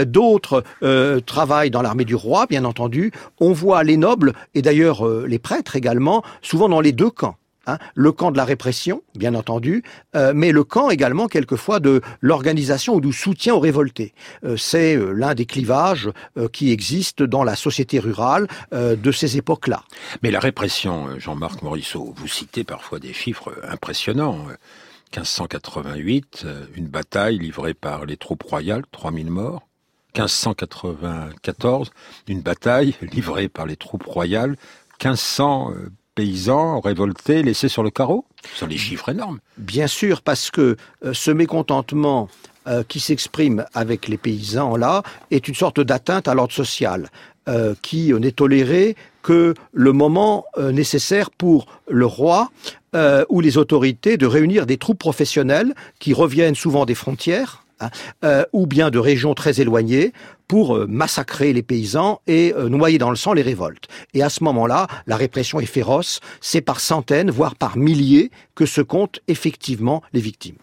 D'autres 0.05 0.63
travaillent 1.25 1.71
dans 1.71 1.81
l'armée 1.81 2.05
du 2.05 2.15
roi, 2.15 2.45
bien 2.47 2.65
entendu. 2.65 3.11
On 3.39 3.51
voit 3.51 3.83
les 3.83 3.97
nobles, 3.97 4.33
et 4.53 4.61
d'ailleurs 4.61 5.07
les 5.07 5.39
prêtres 5.39 5.75
également, 5.75 6.23
souvent 6.41 6.69
dans 6.69 6.81
les 6.81 6.91
deux 6.91 7.09
camps. 7.09 7.35
Hein, 7.67 7.77
le 7.93 8.11
camp 8.11 8.31
de 8.31 8.37
la 8.37 8.45
répression, 8.45 9.03
bien 9.13 9.35
entendu, 9.35 9.83
euh, 10.15 10.33
mais 10.35 10.51
le 10.51 10.63
camp 10.63 10.89
également 10.89 11.27
quelquefois 11.27 11.79
de 11.79 12.01
l'organisation 12.19 12.95
ou 12.95 13.01
du 13.01 13.13
soutien 13.13 13.53
aux 13.53 13.59
révoltés. 13.59 14.15
Euh, 14.43 14.57
c'est 14.57 14.95
euh, 14.95 15.11
l'un 15.11 15.35
des 15.35 15.45
clivages 15.45 16.09
qui 16.53 16.71
existent 16.71 17.25
dans 17.25 17.43
la 17.43 17.55
société 17.55 17.99
rurale 17.99 18.47
de 18.71 19.11
ces 19.11 19.37
époques-là. 19.37 19.83
Mais 20.23 20.31
la 20.31 20.39
répression, 20.39 21.19
Jean-Marc 21.19 21.61
Morisseau, 21.61 22.13
vous 22.15 22.27
citez 22.27 22.63
parfois 22.63 22.99
des 22.99 23.13
chiffres 23.13 23.53
impressionnants. 23.63 24.47
1588, 25.15 26.45
une 26.75 26.87
bataille 26.87 27.37
livrée 27.37 27.73
par 27.73 28.05
les 28.05 28.17
troupes 28.17 28.43
royales, 28.43 28.83
3000 28.91 29.29
morts. 29.29 29.67
1594, 30.15 31.91
une 32.27 32.41
bataille 32.41 32.95
livrée 33.01 33.49
par 33.49 33.65
les 33.65 33.75
troupes 33.75 34.05
royales, 34.05 34.57
1500 35.03 35.73
paysans 36.15 36.79
révoltés, 36.79 37.43
laissés 37.43 37.69
sur 37.69 37.83
le 37.83 37.89
carreau 37.89 38.25
Ce 38.53 38.59
sont 38.59 38.67
des 38.67 38.77
chiffres 38.77 39.09
énormes. 39.09 39.39
Bien 39.57 39.87
sûr, 39.87 40.21
parce 40.21 40.51
que 40.51 40.75
euh, 41.05 41.13
ce 41.13 41.31
mécontentement 41.31 42.29
euh, 42.67 42.83
qui 42.87 42.99
s'exprime 42.99 43.65
avec 43.73 44.07
les 44.07 44.17
paysans 44.17 44.75
là 44.75 45.03
est 45.31 45.47
une 45.47 45.55
sorte 45.55 45.79
d'atteinte 45.79 46.27
à 46.27 46.33
l'ordre 46.33 46.53
social 46.53 47.09
euh, 47.49 47.73
qui 47.81 48.13
n'est 48.13 48.31
toléré 48.31 48.95
que 49.23 49.53
le 49.71 49.93
moment 49.93 50.45
nécessaire 50.57 51.29
pour 51.29 51.67
le 51.87 52.07
roi 52.07 52.49
ou 53.29 53.39
les 53.39 53.57
autorités 53.57 54.17
de 54.17 54.25
réunir 54.25 54.65
des 54.65 54.77
troupes 54.77 54.97
professionnelles 54.97 55.75
qui 55.99 56.11
reviennent 56.11 56.55
souvent 56.55 56.85
des 56.85 56.95
frontières 56.95 57.60
Hein, 57.81 57.89
euh, 58.23 58.45
ou 58.53 58.67
bien 58.67 58.91
de 58.91 58.99
régions 58.99 59.33
très 59.33 59.59
éloignées 59.59 60.13
pour 60.47 60.75
euh, 60.75 60.85
massacrer 60.87 61.51
les 61.51 61.63
paysans 61.63 62.21
et 62.27 62.53
euh, 62.55 62.69
noyer 62.69 62.99
dans 62.99 63.09
le 63.09 63.15
sang 63.15 63.33
les 63.33 63.41
révoltes. 63.41 63.87
Et 64.13 64.21
à 64.21 64.29
ce 64.29 64.43
moment-là, 64.43 64.87
la 65.07 65.15
répression 65.15 65.59
est 65.59 65.65
féroce, 65.65 66.19
c'est 66.41 66.61
par 66.61 66.79
centaines, 66.79 67.31
voire 67.31 67.55
par 67.55 67.77
milliers 67.77 68.29
que 68.53 68.67
se 68.67 68.81
comptent 68.81 69.19
effectivement 69.27 70.03
les 70.13 70.21
victimes. 70.21 70.57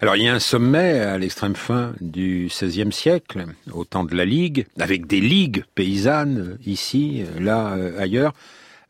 Alors 0.00 0.16
il 0.16 0.24
y 0.24 0.28
a 0.28 0.34
un 0.34 0.40
sommet 0.40 0.98
à 0.98 1.16
l'extrême 1.16 1.54
fin 1.54 1.92
du 2.00 2.50
XVIe 2.50 2.92
siècle, 2.92 3.46
au 3.72 3.84
temps 3.84 4.04
de 4.04 4.16
la 4.16 4.24
Ligue, 4.24 4.66
avec 4.80 5.06
des 5.06 5.20
ligues 5.20 5.64
paysannes 5.76 6.58
ici, 6.66 7.22
là, 7.38 7.76
ailleurs. 7.98 8.32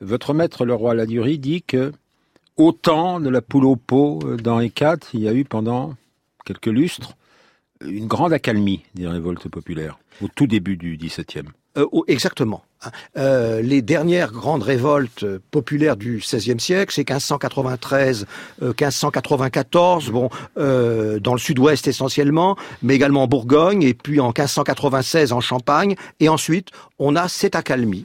Votre 0.00 0.32
maître, 0.32 0.64
le 0.64 0.74
roi 0.74 0.94
Ladurie, 0.94 1.38
dit 1.38 1.62
que 1.62 1.92
autant 2.56 3.20
de 3.20 3.28
la 3.28 3.42
poule 3.42 3.66
au 3.66 3.76
pot 3.76 4.22
dans 4.42 4.58
les 4.58 4.70
quatre, 4.70 5.08
il 5.12 5.20
y 5.20 5.28
a 5.28 5.34
eu 5.34 5.44
pendant 5.44 5.94
quelques 6.44 6.66
lustres, 6.66 7.16
une 7.86 8.06
grande 8.06 8.32
accalmie 8.32 8.82
des 8.94 9.06
révoltes 9.06 9.48
populaires 9.48 9.98
au 10.22 10.28
tout 10.28 10.46
début 10.46 10.76
du 10.76 10.96
XVIIe. 10.96 11.48
Euh, 11.76 11.86
exactement. 12.06 12.62
Euh, 13.16 13.62
les 13.62 13.82
dernières 13.82 14.30
grandes 14.30 14.62
révoltes 14.62 15.24
populaires 15.50 15.96
du 15.96 16.18
XVIe 16.18 16.60
siècle, 16.60 16.92
c'est 16.94 17.08
1593, 17.08 18.26
1594, 18.60 20.08
euh, 20.08 20.12
bon, 20.12 20.30
euh, 20.58 21.18
dans 21.18 21.32
le 21.32 21.38
sud-ouest 21.38 21.88
essentiellement, 21.88 22.56
mais 22.82 22.94
également 22.94 23.24
en 23.24 23.26
Bourgogne, 23.26 23.82
et 23.82 23.94
puis 23.94 24.20
en 24.20 24.28
1596 24.28 25.32
en 25.32 25.40
Champagne, 25.40 25.96
et 26.20 26.28
ensuite 26.28 26.68
on 26.98 27.16
a 27.16 27.28
cette 27.28 27.56
accalmie 27.56 28.04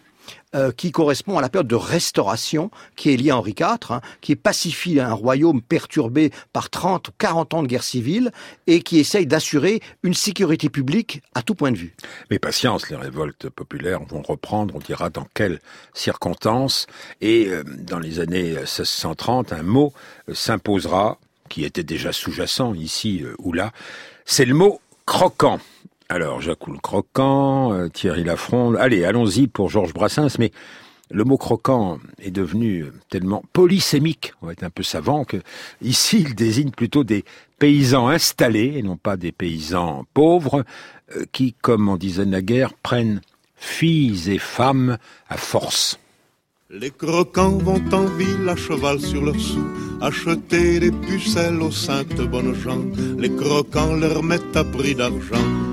euh, 0.55 0.71
qui 0.71 0.91
correspond 0.91 1.37
à 1.37 1.41
la 1.41 1.49
période 1.49 1.67
de 1.67 1.75
restauration 1.75 2.71
qui 2.95 3.13
est 3.13 3.17
liée 3.17 3.29
à 3.29 3.37
Henri 3.37 3.53
IV, 3.59 3.91
hein, 3.91 4.01
qui 4.19 4.35
pacifie 4.35 4.99
un 4.99 5.13
royaume 5.13 5.61
perturbé 5.61 6.31
par 6.53 6.71
30 6.71 7.09
ou 7.09 7.11
40 7.19 7.53
ans 7.53 7.61
de 7.61 7.67
guerre 7.67 7.83
civile 7.83 8.31
et 8.65 8.81
qui 8.81 8.97
essaye 8.97 9.27
d'assurer 9.27 9.79
une 10.01 10.15
sécurité 10.15 10.69
publique 10.69 11.21
à 11.35 11.43
tout 11.43 11.53
point 11.53 11.71
de 11.71 11.77
vue. 11.77 11.95
Mais 12.31 12.39
patience, 12.39 12.89
les 12.89 12.95
révoltes 12.95 13.47
populaires 13.49 14.03
vont 14.05 14.23
reprendre, 14.23 14.75
on 14.75 14.79
dira 14.79 15.11
dans 15.11 15.27
quelles 15.35 15.59
circonstances, 15.93 16.87
et 17.21 17.47
euh, 17.49 17.63
dans 17.63 17.99
les 17.99 18.19
années 18.19 18.55
1630, 18.55 19.53
un 19.53 19.61
mot 19.61 19.93
euh, 20.29 20.33
s'imposera, 20.33 21.19
qui 21.47 21.63
était 21.63 21.83
déjà 21.83 22.11
sous-jacent 22.11 22.73
ici 22.73 23.23
ou 23.37 23.53
là, 23.53 23.71
c'est 24.25 24.45
le 24.45 24.55
mot 24.55 24.81
croquant. 25.05 25.59
Alors, 26.11 26.41
Jacques 26.41 26.65
le 26.65 26.79
Croquant, 26.79 27.71
euh, 27.71 27.87
Thierry 27.87 28.23
Lafronde. 28.23 28.75
Allez, 28.77 29.05
allons-y 29.05 29.45
pour 29.45 29.69
Georges 29.69 29.93
Brassens, 29.93 30.39
mais 30.39 30.51
le 31.11 31.23
mot 31.23 31.37
croquant 31.37 31.99
est 32.19 32.31
devenu 32.31 32.85
tellement 33.09 33.43
polysémique, 33.53 34.33
on 34.41 34.47
va 34.47 34.53
être 34.53 34.63
un 34.63 34.71
peu 34.71 34.81
savant, 34.81 35.23
que 35.23 35.37
ici 35.83 36.21
il 36.21 36.33
désigne 36.33 36.71
plutôt 36.71 37.03
des 37.03 37.25
paysans 37.59 38.07
installés 38.07 38.73
et 38.77 38.81
non 38.81 38.97
pas 38.97 39.17
des 39.17 39.31
paysans 39.31 40.05
pauvres 40.15 40.65
euh, 41.15 41.25
qui, 41.31 41.53
comme 41.61 41.89
on 41.89 41.95
disait 41.95 42.25
naguère, 42.25 42.73
prennent 42.73 43.21
filles 43.55 44.31
et 44.31 44.39
femmes 44.39 44.97
à 45.29 45.37
force. 45.37 45.99
Les 46.71 46.89
croquants 46.89 47.57
vont 47.57 47.83
en 47.91 48.05
ville 48.05 48.49
à 48.49 48.55
cheval 48.55 48.99
sur 48.99 49.23
leurs 49.23 49.39
sous, 49.39 49.67
acheter 50.01 50.79
des 50.79 50.91
pucelles 50.91 51.61
aux 51.61 51.71
saintes 51.71 52.21
bonnes 52.21 52.55
gens. 52.55 52.83
Les 53.19 53.35
croquants 53.35 53.93
leur 53.93 54.23
mettent 54.23 54.55
à 54.55 54.63
prix 54.63 54.95
d'argent 54.95 55.69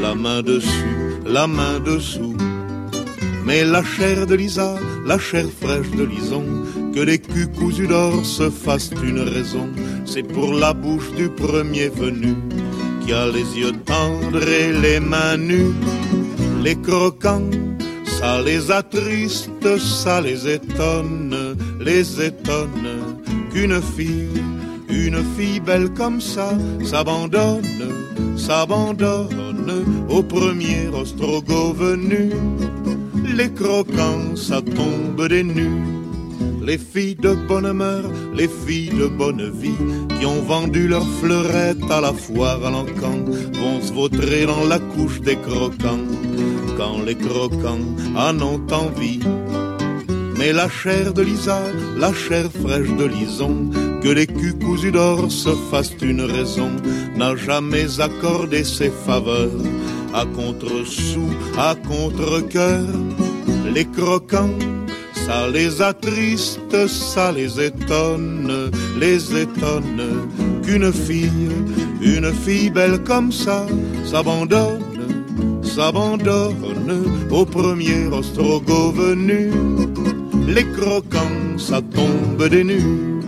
la 0.00 0.14
main 0.14 0.42
dessus, 0.42 1.20
la 1.26 1.46
main 1.46 1.80
dessous. 1.80 2.36
Mais 3.44 3.64
la 3.64 3.82
chair 3.82 4.26
de 4.26 4.34
Lisa, 4.34 4.74
la 5.06 5.18
chair 5.18 5.46
fraîche 5.60 5.90
de 5.90 6.04
Lison, 6.04 6.44
que 6.94 7.00
les 7.00 7.18
culs 7.18 7.50
cousus 7.58 7.88
d'or 7.88 8.24
se 8.24 8.50
fassent 8.50 8.92
une 9.02 9.20
raison, 9.20 9.68
c'est 10.04 10.22
pour 10.22 10.52
la 10.52 10.72
bouche 10.72 11.10
du 11.16 11.28
premier 11.28 11.88
venu, 11.88 12.34
qui 13.04 13.12
a 13.12 13.26
les 13.26 13.58
yeux 13.58 13.72
tendres 13.86 14.46
et 14.46 14.72
les 14.72 15.00
mains 15.00 15.36
nues, 15.36 15.74
les 16.62 16.76
croquants, 16.76 17.50
ça 18.04 18.42
les 18.42 18.70
attriste, 18.70 19.78
ça 19.78 20.20
les 20.20 20.48
étonne, 20.48 21.56
les 21.80 22.22
étonne, 22.22 22.88
qu'une 23.52 23.80
fille, 23.96 24.42
une 24.88 25.24
fille 25.36 25.60
belle 25.60 25.90
comme 25.90 26.20
ça, 26.20 26.50
s'abandonne, 26.84 27.62
s'abandonne 28.36 29.49
au 30.08 30.22
premier 30.22 30.88
ostrogo 30.92 31.72
venu 31.72 32.30
les 33.40 33.52
croquants, 33.52 34.36
ça 34.36 34.60
tombe 34.60 35.26
des 35.28 35.42
nus. 35.42 35.80
Les 36.62 36.78
filles 36.78 37.16
de 37.16 37.34
bonne 37.48 37.66
humeur, 37.66 38.02
les 38.34 38.48
filles 38.48 38.90
de 38.90 39.06
bonne 39.06 39.50
vie, 39.50 39.82
qui 40.18 40.26
ont 40.26 40.42
vendu 40.42 40.88
leurs 40.88 41.08
fleurettes 41.20 41.90
à 41.90 42.00
la 42.00 42.12
foire 42.12 42.64
à 42.66 42.70
l'encan, 42.70 43.18
vont 43.60 43.80
se 43.80 43.92
vautrer 43.92 44.44
dans 44.44 44.64
la 44.66 44.78
couche 44.78 45.20
des 45.20 45.36
croquants, 45.36 46.06
quand 46.76 46.98
les 47.06 47.16
croquants 47.16 47.86
en 48.14 48.40
ont 48.42 48.66
envie. 48.72 49.20
Mais 50.40 50.54
la 50.54 50.70
chair 50.70 51.12
de 51.12 51.20
Lisa, 51.20 51.60
la 51.98 52.14
chair 52.14 52.46
fraîche 52.62 52.88
de 52.96 53.04
Lison, 53.04 53.68
que 54.02 54.08
les 54.08 54.26
culs 54.26 54.90
d'or 54.90 55.30
se 55.30 55.50
fassent 55.70 56.00
une 56.00 56.22
raison, 56.22 56.70
n'a 57.14 57.36
jamais 57.36 58.00
accordé 58.00 58.64
ses 58.64 58.90
faveurs 59.04 59.60
à 60.14 60.24
contre-sous, 60.24 61.28
à 61.58 61.74
contre-cœur. 61.86 62.88
Les 63.74 63.84
croquants, 63.84 64.58
ça 65.12 65.46
les 65.46 65.82
attriste, 65.82 66.86
ça 66.86 67.32
les 67.32 67.60
étonne, 67.60 68.70
les 68.98 69.36
étonne. 69.36 70.26
Qu'une 70.64 70.90
fille, 70.90 71.52
une 72.00 72.32
fille 72.32 72.70
belle 72.70 73.00
comme 73.04 73.30
ça, 73.30 73.66
s'abandonne, 74.06 75.02
s'abandonne 75.62 77.04
au 77.30 77.44
premier 77.44 78.06
ostrogo 78.10 78.90
venu. 78.92 79.89
Les 80.52 80.66
croquants, 80.72 81.58
ça 81.58 81.80
tombe 81.80 82.48
des 82.48 82.64
nues. 82.64 83.20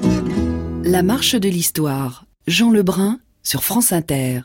La 0.83 1.05
marche 1.05 1.37
de 1.37 1.49
l'histoire. 1.49 2.25
Jean 2.49 2.73
Lebrun 2.73 3.21
sur 3.45 3.63
France 3.63 3.93
Inter. 3.93 4.41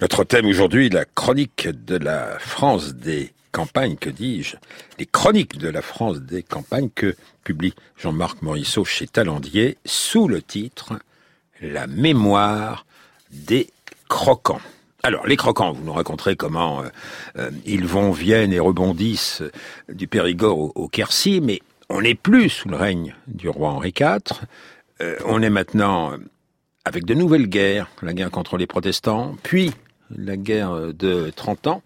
Notre 0.00 0.24
thème 0.24 0.46
aujourd'hui, 0.46 0.88
la 0.88 1.04
chronique 1.04 1.68
de 1.68 1.98
la 1.98 2.38
France 2.38 2.94
des 2.94 3.34
campagnes, 3.50 3.96
que 3.96 4.08
dis-je, 4.08 4.56
les 4.98 5.04
chroniques 5.04 5.58
de 5.58 5.68
la 5.68 5.82
France 5.82 6.22
des 6.22 6.42
campagnes 6.42 6.88
que 6.94 7.16
publie 7.44 7.74
Jean-Marc 7.98 8.40
Morisseau 8.40 8.86
chez 8.86 9.06
Talandier 9.06 9.76
sous 9.84 10.26
le 10.26 10.40
titre 10.40 10.94
La 11.60 11.86
mémoire 11.86 12.86
des 13.30 13.68
croquants. 14.08 14.62
Alors, 15.02 15.26
les 15.26 15.36
croquants, 15.36 15.72
vous 15.72 15.84
nous 15.84 15.92
raconterez 15.92 16.36
comment 16.36 16.80
euh, 16.80 16.88
euh, 17.36 17.50
ils 17.66 17.84
vont, 17.84 18.10
viennent 18.10 18.54
et 18.54 18.60
rebondissent 18.60 19.42
du 19.90 20.06
Périgord 20.06 20.58
au, 20.58 20.72
au, 20.76 20.88
Quercy, 20.88 21.40
mais 21.42 21.60
on 21.92 22.00
n'est 22.00 22.14
plus 22.14 22.48
sous 22.48 22.68
le 22.68 22.76
règne 22.76 23.14
du 23.28 23.48
roi 23.48 23.70
Henri 23.70 23.92
IV. 23.98 24.18
Euh, 25.00 25.16
on 25.26 25.42
est 25.42 25.50
maintenant 25.50 26.12
avec 26.84 27.04
de 27.04 27.14
nouvelles 27.14 27.46
guerres, 27.46 27.88
la 28.02 28.14
guerre 28.14 28.30
contre 28.30 28.56
les 28.56 28.66
protestants, 28.66 29.36
puis 29.42 29.72
la 30.10 30.36
guerre 30.36 30.92
de 30.94 31.30
30 31.34 31.66
ans, 31.68 31.82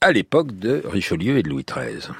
à 0.00 0.12
l'époque 0.12 0.58
de 0.58 0.82
Richelieu 0.84 1.38
et 1.38 1.42
de 1.42 1.48
Louis 1.48 1.64
XIII. 1.64 2.10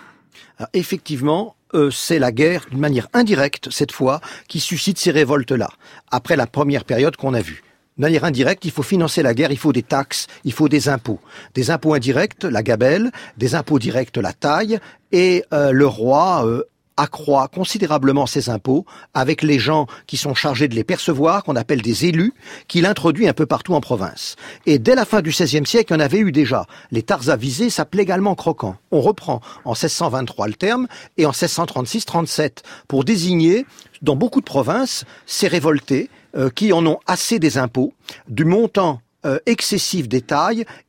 Alors, 0.59 0.69
effectivement, 0.73 1.57
euh, 1.75 1.91
c'est 1.91 2.19
la 2.19 2.33
guerre, 2.33 2.67
d'une 2.71 2.81
manière 2.81 3.09
indirecte 3.13 3.71
cette 3.71 3.93
fois, 3.93 4.21
qui 4.49 4.61
suscite 4.61 4.99
ces 4.99 5.11
révoltes-là, 5.11 5.71
après 6.11 6.37
la 6.37 6.47
première 6.47 6.85
période 6.85 7.17
qu'on 7.17 7.35
a 7.35 7.41
vue. 7.41 7.63
De 7.97 8.03
manière 8.03 8.25
indirecte, 8.25 8.65
il 8.65 8.71
faut 8.71 8.83
financer 8.83 9.23
la 9.23 9.35
guerre, 9.35 9.53
il 9.53 9.59
faut 9.59 9.73
des 9.73 9.83
taxes, 9.83 10.27
il 10.45 10.53
faut 10.53 10.69
des 10.69 10.89
impôts. 10.89 11.21
Des 11.55 11.71
impôts 11.71 11.95
indirects, 11.95 12.43
la 12.43 12.63
gabelle, 12.63 13.11
des 13.37 13.55
impôts 13.55 13.79
directs, 13.79 14.17
la 14.17 14.33
taille, 14.33 14.79
et 15.13 15.45
euh, 15.53 15.71
le 15.71 15.87
roi 15.87 16.45
euh, 16.47 16.65
accroît 16.97 17.49
considérablement 17.49 18.27
ses 18.27 18.51
impôts 18.51 18.85
avec 19.15 19.43
les 19.43 19.59
gens 19.59 19.87
qui 20.07 20.17
sont 20.17 20.35
chargés 20.35 20.69
de 20.69 20.75
les 20.75 20.85
percevoir, 20.85 21.45
qu'on 21.45 21.57
appelle 21.57 21.83
des 21.83 22.07
élus, 22.07 22.33
qu'il 22.69 22.87
introduit 22.87 23.29
un 23.29 23.33
peu 23.33 23.47
partout 23.47 23.75
en 23.75 23.81
province. 23.81 24.37
Et 24.67 24.79
dès 24.79 24.95
la 24.95 25.05
fin 25.05 25.23
du 25.23 25.31
XVIe 25.31 25.67
siècle, 25.67 25.95
on 25.95 26.01
avait 26.01 26.19
eu 26.19 26.33
déjà. 26.33 26.67
Les 26.91 27.03
tarzavisés 27.03 27.71
s'appelaient 27.71 28.03
également 28.03 28.35
croquants. 28.35 28.77
On 28.91 29.01
reprend 29.01 29.41
en 29.65 29.73
1623 29.73 30.47
le 30.49 30.55
terme 30.55 30.87
et 31.17 31.27
en 31.27 31.33
1636-37 31.33 32.59
pour 32.89 33.05
désigner 33.05 33.67
dans 34.03 34.17
beaucoup 34.17 34.41
de 34.41 34.45
provinces 34.45 35.05
ces 35.27 35.49
révoltés 35.49 36.11
euh, 36.37 36.51
qui 36.51 36.73
en 36.73 36.85
ont 36.87 36.99
assez 37.07 37.39
des 37.39 37.59
impôts, 37.59 37.95
du 38.29 38.45
montant 38.45 39.01
euh, 39.25 39.39
excessif 39.47 40.09
des 40.09 40.23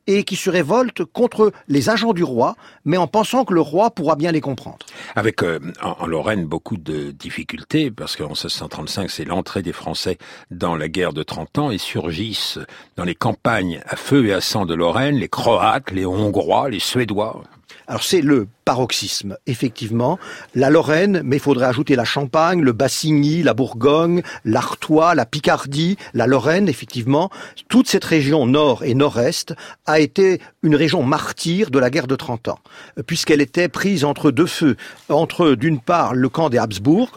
et 0.06 0.24
qui 0.24 0.36
se 0.36 0.50
révoltent 0.50 1.04
contre 1.04 1.52
les 1.68 1.90
agents 1.90 2.12
du 2.12 2.24
roi, 2.24 2.56
mais 2.84 2.96
en 2.96 3.06
pensant 3.06 3.44
que 3.44 3.54
le 3.54 3.60
roi 3.60 3.90
pourra 3.90 4.16
bien 4.16 4.32
les 4.32 4.40
comprendre. 4.40 4.78
Avec 5.14 5.42
euh, 5.42 5.58
en, 5.82 6.06
Lorraine 6.06 6.46
beaucoup 6.46 6.76
de 6.76 7.10
difficultés, 7.10 7.90
parce 7.90 8.16
qu'en 8.16 8.28
1635 8.28 9.10
c'est 9.10 9.24
l'entrée 9.24 9.62
des 9.62 9.72
Français 9.72 10.18
dans 10.50 10.76
la 10.76 10.88
guerre 10.88 11.12
de 11.12 11.22
30 11.22 11.58
ans 11.58 11.70
et 11.70 11.78
surgissent 11.78 12.58
dans 12.96 13.04
les 13.04 13.14
campagnes 13.14 13.82
à 13.86 13.96
feu 13.96 14.26
et 14.26 14.32
à 14.32 14.40
sang 14.40 14.66
de 14.66 14.74
Lorraine 14.74 15.16
les 15.16 15.28
Croates, 15.28 15.90
les 15.90 16.06
Hongrois, 16.06 16.70
les 16.70 16.80
Suédois. 16.80 17.42
Alors 17.88 18.02
c'est 18.02 18.20
le 18.20 18.48
paroxysme, 18.64 19.36
effectivement. 19.46 20.18
La 20.56 20.70
Lorraine, 20.70 21.22
mais 21.24 21.36
il 21.36 21.40
faudrait 21.40 21.66
ajouter 21.66 21.94
la 21.94 22.04
Champagne, 22.04 22.60
le 22.60 22.72
Bassigny, 22.72 23.44
la 23.44 23.54
Bourgogne, 23.54 24.22
l'Artois, 24.44 25.14
la 25.14 25.24
Picardie, 25.24 25.96
la 26.12 26.26
Lorraine, 26.26 26.68
effectivement. 26.68 27.30
Toute 27.68 27.88
cette 27.88 28.04
région 28.04 28.44
nord 28.46 28.82
et 28.82 28.94
nord-est 28.94 29.54
a 29.86 30.00
été 30.00 30.40
une 30.64 30.74
région 30.74 31.04
martyre 31.04 31.70
de 31.70 31.78
la 31.78 31.90
guerre 31.90 32.08
de 32.08 32.16
30 32.16 32.48
ans, 32.48 32.58
puisqu'elle 33.06 33.40
était 33.40 33.68
prise 33.68 34.04
entre 34.04 34.32
deux 34.32 34.46
feux. 34.46 34.76
Entre, 35.08 35.52
d'une 35.52 35.80
part, 35.80 36.12
le 36.12 36.28
camp 36.28 36.50
des 36.50 36.58
Habsbourg, 36.58 37.10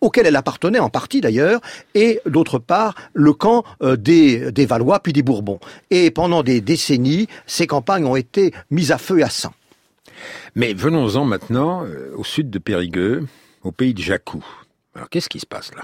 auquel 0.00 0.26
elle 0.26 0.36
appartenait 0.36 0.80
en 0.80 0.90
partie 0.90 1.20
d'ailleurs, 1.20 1.60
et 1.94 2.20
d'autre 2.26 2.58
part 2.58 2.96
le 3.14 3.32
camp 3.32 3.64
euh, 3.82 3.96
des, 3.96 4.50
des 4.50 4.66
Valois 4.66 5.00
puis 5.00 5.12
des 5.12 5.22
Bourbons. 5.22 5.60
Et 5.90 6.10
pendant 6.10 6.42
des 6.42 6.60
décennies, 6.60 7.28
ces 7.46 7.68
campagnes 7.68 8.06
ont 8.06 8.16
été 8.16 8.52
mises 8.72 8.90
à 8.90 8.98
feu 8.98 9.20
et 9.20 9.22
à 9.22 9.30
sang. 9.30 9.52
Mais 10.54 10.74
venons-en 10.74 11.24
maintenant 11.24 11.84
euh, 11.84 12.12
au 12.16 12.24
sud 12.24 12.50
de 12.50 12.58
Périgueux, 12.58 13.26
au 13.62 13.72
pays 13.72 13.94
de 13.94 14.02
Jacou. 14.02 14.44
Alors 14.94 15.08
qu'est-ce 15.10 15.28
qui 15.28 15.40
se 15.40 15.46
passe 15.46 15.74
là? 15.74 15.82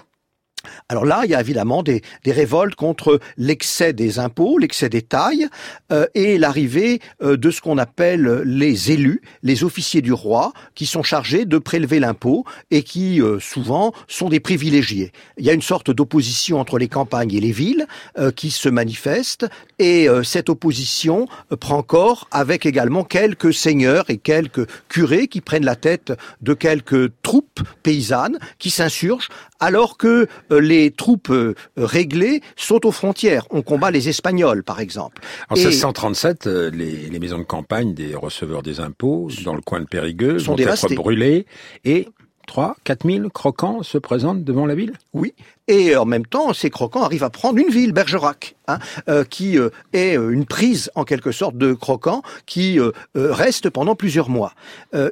Alors 0.89 1.05
là, 1.05 1.23
il 1.25 1.31
y 1.31 1.35
a 1.35 1.41
évidemment 1.41 1.83
des, 1.83 2.03
des 2.25 2.33
révoltes 2.33 2.75
contre 2.75 3.21
l'excès 3.37 3.93
des 3.93 4.19
impôts, 4.19 4.59
l'excès 4.59 4.89
des 4.89 5.03
tailles, 5.03 5.49
euh, 5.91 6.07
et 6.15 6.39
l'arrivée 6.39 7.01
euh, 7.23 7.37
de 7.37 7.51
ce 7.51 7.61
qu'on 7.61 7.79
appelle 7.79 8.43
les 8.45 8.93
élus, 8.93 9.23
les 9.43 9.65
officiers 9.65 10.03
du 10.03 10.13
roi, 10.13 10.53
qui 10.75 10.87
sont 10.87 11.03
chargés 11.03 11.45
de 11.45 11.59
prélever 11.59 12.01
l'impôt 12.01 12.45
et 12.71 12.83
qui 12.83 13.21
euh, 13.21 13.39
souvent 13.41 13.93
sont 14.09 14.29
des 14.29 14.41
privilégiés. 14.41 15.13
Il 15.39 15.45
y 15.45 15.51
a 15.51 15.53
une 15.53 15.63
sorte 15.63 15.91
d'opposition 15.91 16.61
entre 16.61 16.79
les 16.79 16.89
campagnes 16.89 17.33
et 17.33 17.41
les 17.41 17.53
villes 17.53 17.87
euh, 18.19 18.31
qui 18.31 18.51
se 18.51 18.69
manifeste, 18.69 19.47
et 19.79 20.09
euh, 20.09 20.23
cette 20.23 20.49
opposition 20.49 21.27
prend 21.61 21.83
corps 21.83 22.29
avec 22.31 22.67
également 22.67 23.05
quelques 23.05 23.53
seigneurs 23.55 24.05
et 24.09 24.19
quelques 24.19 24.69
curés 24.89 25.29
qui 25.29 25.41
prennent 25.41 25.65
la 25.65 25.77
tête 25.77 26.13
de 26.41 26.55
quelques 26.55 27.11
troupes 27.23 27.61
paysannes 27.83 28.39
qui 28.59 28.71
s'insurgent 28.71 29.29
alors 29.63 29.97
que 29.97 30.27
euh, 30.51 30.61
les 30.61 30.91
troupes 30.91 31.31
euh, 31.31 31.55
réglées 31.77 32.43
sont 32.57 32.85
aux 32.85 32.91
frontières. 32.91 33.47
On 33.51 33.63
combat 33.63 33.91
les 33.91 34.09
Espagnols, 34.09 34.65
par 34.65 34.81
exemple. 34.81 35.23
En 35.49 35.55
Et 35.55 35.61
1637, 35.61 36.47
euh, 36.47 36.71
les, 36.71 37.09
les, 37.09 37.19
maisons 37.21 37.39
de 37.39 37.45
campagne 37.45 37.95
des 37.95 38.15
receveurs 38.17 38.63
des 38.63 38.81
impôts 38.81 39.31
dans 39.45 39.55
le 39.55 39.61
coin 39.61 39.81
de 39.81 39.87
Périgueux 39.87 40.41
sont 40.41 40.53
vont 40.53 40.57
dévastées. 40.57 40.93
être 40.93 40.99
brûlées 40.99 41.47
et 41.85 42.09
3 42.49 42.77
4 42.83 43.09
000 43.09 43.29
croquants 43.31 43.83
se 43.83 43.99
présentent 43.99 44.43
devant 44.43 44.67
la 44.67 44.75
ville? 44.75 44.95
Oui. 45.13 45.33
Et 45.69 45.97
en 45.97 46.05
même 46.05 46.27
temps, 46.27 46.53
ces 46.53 46.71
croquants 46.71 47.03
arrivent 47.03 47.25
à 47.25 47.31
prendre 47.31 47.59
une 47.59 47.69
ville, 47.69 47.93
Bergerac, 47.93 48.57
hein, 48.69 48.79
euh, 49.09 49.25
qui 49.25 49.59
euh, 49.59 49.71
est 49.93 50.15
une 50.15 50.45
prise 50.45 50.91
en 50.95 51.05
quelque 51.05 51.33
sorte 51.33 51.57
de 51.57 51.73
croquants 51.73 52.23
qui 52.47 52.81
euh, 52.81 52.91
reste 53.15 53.71
pendant 53.71 53.95
plusieurs 53.95 54.29
mois. 54.29 54.53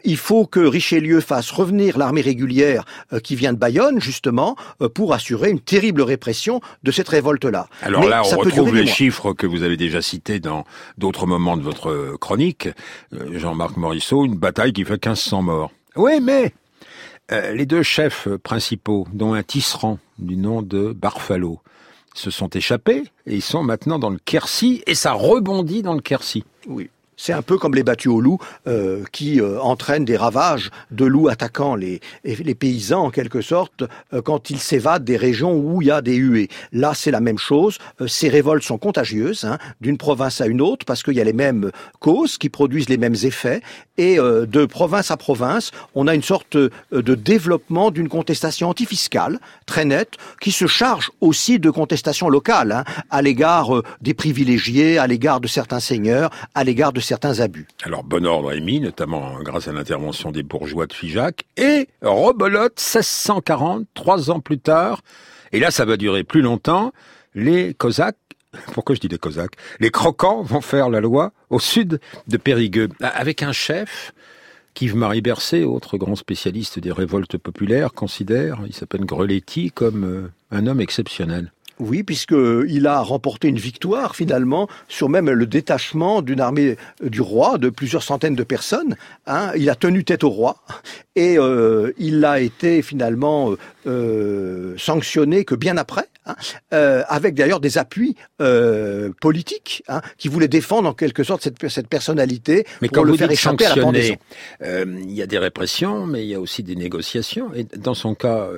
il 0.04 0.16
faut 0.16 0.46
que 0.46 0.60
Richelieu 0.60 1.20
fasse 1.20 1.50
revenir 1.50 1.98
l'armée 1.98 2.20
régulière 2.20 2.84
qui 3.22 3.36
vient 3.36 3.52
de 3.52 3.58
Bayonne, 3.58 4.00
justement, 4.00 4.56
pour 4.94 5.14
assurer 5.14 5.50
une 5.50 5.60
terrible 5.60 6.02
répression 6.02 6.60
de 6.82 6.90
cette 6.90 7.08
révolte-là. 7.08 7.68
Alors 7.82 8.00
Mais 8.00 8.08
là, 8.08 8.22
on 8.22 8.24
ça 8.24 8.36
peut 8.36 8.44
retrouve 8.44 8.74
les 8.74 8.86
chiffres 8.86 9.32
que 9.32 9.46
vous 9.46 9.62
avez 9.62 9.76
déjà 9.76 10.02
cités 10.02 10.40
dans 10.40 10.64
d'autres 10.98 11.26
moments 11.26 11.56
de 11.56 11.62
votre 11.62 12.16
chronique. 12.20 12.68
Euh, 13.12 13.38
Jean-Marc 13.38 13.76
Morisseau, 13.76 14.24
une 14.24 14.36
bataille 14.36 14.72
qui 14.72 14.84
fait 14.84 15.04
1500 15.04 15.42
morts. 15.42 15.70
Oui, 15.96 16.20
mais 16.22 16.52
euh, 17.32 17.52
les 17.52 17.66
deux 17.66 17.82
chefs 17.82 18.28
principaux, 18.42 19.06
dont 19.12 19.34
un 19.34 19.42
tisserand 19.42 19.98
du 20.18 20.36
nom 20.36 20.62
de 20.62 20.92
Barfalo, 20.92 21.60
se 22.14 22.30
sont 22.30 22.48
échappés 22.48 23.04
et 23.26 23.34
ils 23.34 23.42
sont 23.42 23.62
maintenant 23.62 23.98
dans 23.98 24.10
le 24.10 24.18
Quercy 24.18 24.82
et 24.86 24.94
ça 24.94 25.12
rebondit 25.12 25.82
dans 25.82 25.94
le 25.94 26.00
Quercy. 26.00 26.44
Oui. 26.66 26.90
C'est 27.22 27.34
un 27.34 27.42
peu 27.42 27.58
comme 27.58 27.74
les 27.74 27.82
battues 27.82 28.08
au 28.08 28.18
loup 28.18 28.38
euh, 28.66 29.04
qui 29.12 29.42
euh, 29.42 29.60
entraînent 29.60 30.06
des 30.06 30.16
ravages 30.16 30.70
de 30.90 31.04
loups 31.04 31.28
attaquant 31.28 31.74
les, 31.74 32.00
les 32.24 32.54
paysans 32.54 33.04
en 33.04 33.10
quelque 33.10 33.42
sorte 33.42 33.84
euh, 34.14 34.22
quand 34.22 34.48
ils 34.48 34.58
s'évadent 34.58 35.04
des 35.04 35.18
régions 35.18 35.54
où 35.54 35.82
il 35.82 35.88
y 35.88 35.90
a 35.90 36.00
des 36.00 36.14
huées. 36.14 36.48
Là, 36.72 36.92
c'est 36.94 37.10
la 37.10 37.20
même 37.20 37.36
chose. 37.36 37.76
ces 38.06 38.30
révoltes 38.30 38.62
sont 38.62 38.78
contagieuses 38.78 39.44
hein, 39.44 39.58
d'une 39.82 39.98
province 39.98 40.40
à 40.40 40.46
une 40.46 40.62
autre 40.62 40.86
parce 40.86 41.02
qu'il 41.02 41.12
y 41.12 41.20
a 41.20 41.24
les 41.24 41.34
mêmes 41.34 41.70
causes 41.98 42.38
qui 42.38 42.48
produisent 42.48 42.88
les 42.88 42.96
mêmes 42.96 43.16
effets 43.22 43.60
et 43.98 44.16
de 44.16 44.64
province 44.64 45.10
à 45.10 45.18
province, 45.18 45.72
on 45.94 46.06
a 46.06 46.14
une 46.14 46.22
sorte 46.22 46.56
de 46.56 47.14
développement 47.14 47.90
d'une 47.90 48.08
contestation 48.08 48.70
antifiscale 48.70 49.38
très 49.66 49.84
nette 49.84 50.14
qui 50.40 50.52
se 50.52 50.66
charge 50.66 51.10
aussi 51.20 51.58
de 51.58 51.68
contestations 51.68 52.30
locales 52.30 52.72
hein, 52.72 52.84
à 53.10 53.20
l'égard 53.20 53.82
des 54.00 54.14
privilégiés, 54.14 54.96
à 54.96 55.06
l'égard 55.06 55.42
de 55.42 55.48
certains 55.48 55.80
seigneurs, 55.80 56.30
à 56.54 56.64
l'égard 56.64 56.94
de 56.94 57.00
certains 57.10 57.40
abus. 57.40 57.66
Alors 57.82 58.04
bon 58.04 58.24
ordre 58.24 58.52
est 58.52 58.60
mis, 58.60 58.78
notamment 58.78 59.42
grâce 59.42 59.66
à 59.66 59.72
l'intervention 59.72 60.30
des 60.30 60.44
bourgeois 60.44 60.86
de 60.86 60.92
Figeac, 60.92 61.44
et 61.56 61.88
rebelote 62.02 62.78
1640, 62.78 63.84
trois 63.94 64.30
ans 64.30 64.38
plus 64.38 64.60
tard, 64.60 65.02
et 65.50 65.58
là 65.58 65.72
ça 65.72 65.84
va 65.84 65.96
durer 65.96 66.22
plus 66.22 66.40
longtemps, 66.40 66.92
les 67.34 67.74
Cosaques 67.74 68.16
pourquoi 68.74 68.94
je 68.94 69.00
dis 69.00 69.08
les 69.08 69.18
Cosaques 69.18 69.56
Les 69.80 69.90
croquants 69.90 70.42
vont 70.42 70.60
faire 70.60 70.88
la 70.88 71.00
loi 71.00 71.32
au 71.50 71.58
sud 71.58 71.98
de 72.28 72.36
Périgueux, 72.36 72.88
avec 73.00 73.42
un 73.42 73.52
chef 73.52 74.12
qu'Yves-Marie 74.74 75.20
Bercé, 75.20 75.64
autre 75.64 75.98
grand 75.98 76.14
spécialiste 76.14 76.78
des 76.78 76.92
révoltes 76.92 77.38
populaires, 77.38 77.92
considère, 77.92 78.60
il 78.68 78.72
s'appelle 78.72 79.04
Greletti, 79.04 79.72
comme 79.72 80.04
euh, 80.04 80.32
un 80.52 80.68
homme 80.68 80.80
exceptionnel. 80.80 81.52
Oui, 81.80 82.02
puisqu'il 82.02 82.86
a 82.86 83.00
remporté 83.00 83.48
une 83.48 83.58
victoire 83.58 84.14
finalement 84.14 84.68
sur 84.86 85.08
même 85.08 85.30
le 85.30 85.46
détachement 85.46 86.20
d'une 86.20 86.40
armée 86.40 86.76
du 87.02 87.22
roi 87.22 87.56
de 87.56 87.70
plusieurs 87.70 88.02
centaines 88.02 88.34
de 88.34 88.42
personnes. 88.42 88.96
Hein. 89.26 89.52
Il 89.56 89.70
a 89.70 89.74
tenu 89.74 90.04
tête 90.04 90.22
au 90.22 90.28
roi 90.28 90.56
et 91.16 91.38
euh, 91.38 91.92
il 91.96 92.22
a 92.26 92.40
été 92.40 92.82
finalement 92.82 93.54
euh, 93.86 94.74
sanctionné 94.76 95.44
que 95.44 95.54
bien 95.54 95.76
après, 95.76 96.04
hein, 96.26 96.34
euh, 96.74 97.02
avec 97.08 97.34
d'ailleurs 97.34 97.60
des 97.60 97.78
appuis 97.78 98.14
euh, 98.40 99.10
politiques 99.20 99.82
hein, 99.88 100.02
qui 100.18 100.28
voulaient 100.28 100.48
défendre 100.48 100.88
en 100.88 100.92
quelque 100.92 101.24
sorte 101.24 101.42
cette, 101.42 101.68
cette 101.68 101.88
personnalité 101.88 102.66
mais 102.82 102.88
pour 102.88 103.04
le 103.04 103.16
faire 103.16 103.30
échapper 103.30 103.64
à 103.64 103.74
la 103.74 103.82
pendaison. 103.82 104.16
Il 104.62 105.12
y 105.12 105.22
a 105.22 105.26
des 105.26 105.38
répressions, 105.38 106.06
mais 106.06 106.24
il 106.24 106.28
y 106.28 106.34
a 106.34 106.40
aussi 106.40 106.62
des 106.62 106.76
négociations. 106.76 107.54
Et 107.54 107.64
dans 107.64 107.94
son 107.94 108.14
cas, 108.14 108.48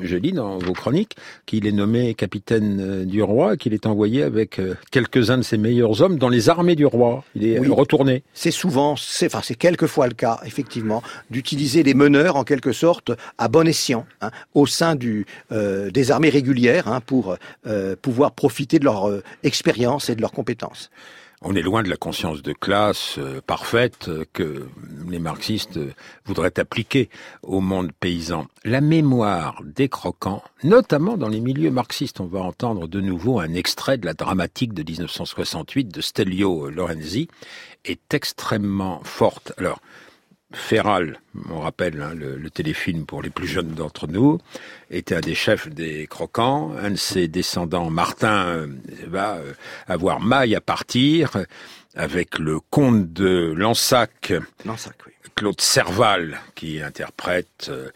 je 0.00 0.16
lis 0.16 0.32
dans 0.32 0.58
vos 0.58 0.72
chroniques 0.72 1.16
qu'il 1.46 1.66
est 1.66 1.72
nommé 1.72 2.14
capitaine 2.14 3.04
du 3.04 3.22
roi, 3.22 3.56
qu'il 3.56 3.74
est 3.74 3.86
envoyé 3.86 4.22
avec 4.22 4.60
quelques-uns 4.90 5.38
de 5.38 5.42
ses 5.42 5.58
meilleurs 5.58 6.02
hommes 6.02 6.18
dans 6.18 6.28
les 6.28 6.48
armées 6.48 6.76
du 6.76 6.86
roi. 6.86 7.24
Il 7.34 7.46
est 7.46 7.58
retourné. 7.58 8.22
C'est 8.32 8.50
souvent, 8.50 8.94
c'est 8.96 9.26
enfin 9.26 9.40
c'est 9.42 9.56
quelquefois 9.56 10.06
le 10.06 10.14
cas, 10.14 10.40
effectivement, 10.44 11.02
d'utiliser 11.30 11.82
les 11.82 11.94
meneurs 11.94 12.36
en 12.36 12.44
quelque 12.44 12.72
sorte 12.72 13.10
à 13.38 13.48
bon 13.48 13.66
escient 13.66 14.06
hein, 14.20 14.30
au 14.54 14.67
sein 14.68 14.94
du, 14.94 15.26
euh, 15.52 15.90
des 15.90 16.10
armées 16.10 16.30
régulières 16.30 16.88
hein, 16.88 17.00
pour 17.00 17.36
euh, 17.66 17.96
pouvoir 18.00 18.32
profiter 18.32 18.78
de 18.78 18.84
leur 18.84 19.08
euh, 19.08 19.22
expérience 19.42 20.10
et 20.10 20.14
de 20.14 20.20
leurs 20.20 20.32
compétences. 20.32 20.90
On 21.40 21.54
est 21.54 21.62
loin 21.62 21.84
de 21.84 21.88
la 21.88 21.96
conscience 21.96 22.42
de 22.42 22.52
classe 22.52 23.16
parfaite 23.46 24.10
que 24.32 24.66
les 25.08 25.20
marxistes 25.20 25.78
voudraient 26.24 26.58
appliquer 26.58 27.10
au 27.44 27.60
monde 27.60 27.92
paysan. 27.92 28.48
La 28.64 28.80
mémoire 28.80 29.62
des 29.64 29.88
croquants, 29.88 30.42
notamment 30.64 31.16
dans 31.16 31.28
les 31.28 31.38
milieux 31.38 31.70
marxistes, 31.70 32.18
on 32.18 32.26
va 32.26 32.40
entendre 32.40 32.88
de 32.88 33.00
nouveau 33.00 33.38
un 33.38 33.54
extrait 33.54 33.98
de 33.98 34.06
la 34.06 34.14
dramatique 34.14 34.74
de 34.74 34.82
1968 34.82 35.94
de 35.94 36.00
Stelio 36.00 36.70
Lorenzi, 36.70 37.28
est 37.84 38.14
extrêmement 38.14 39.00
forte. 39.04 39.52
Alors, 39.58 39.78
Ferral, 40.52 41.20
on 41.50 41.60
rappelle 41.60 42.00
hein, 42.00 42.14
le, 42.14 42.48
téléfilm 42.48 43.04
pour 43.04 43.22
les 43.22 43.28
plus 43.28 43.46
jeunes 43.46 43.74
d'entre 43.74 44.06
nous, 44.06 44.38
était 44.90 45.14
un 45.14 45.20
des 45.20 45.34
chefs 45.34 45.68
des 45.68 46.06
croquants. 46.06 46.72
Un 46.80 46.92
de 46.92 46.96
ses 46.96 47.28
descendants, 47.28 47.90
Martin, 47.90 48.46
euh, 48.46 48.66
va 49.06 49.36
euh, 49.36 49.52
avoir 49.88 50.20
maille 50.20 50.56
à 50.56 50.62
partir 50.62 51.32
avec 51.94 52.38
le 52.38 52.60
comte 52.60 53.12
de 53.12 53.52
Lansac, 53.54 54.32
Claude 55.34 55.60
Serval, 55.60 56.40
qui 56.54 56.80
interprète 56.80 57.68
euh, 57.68 57.90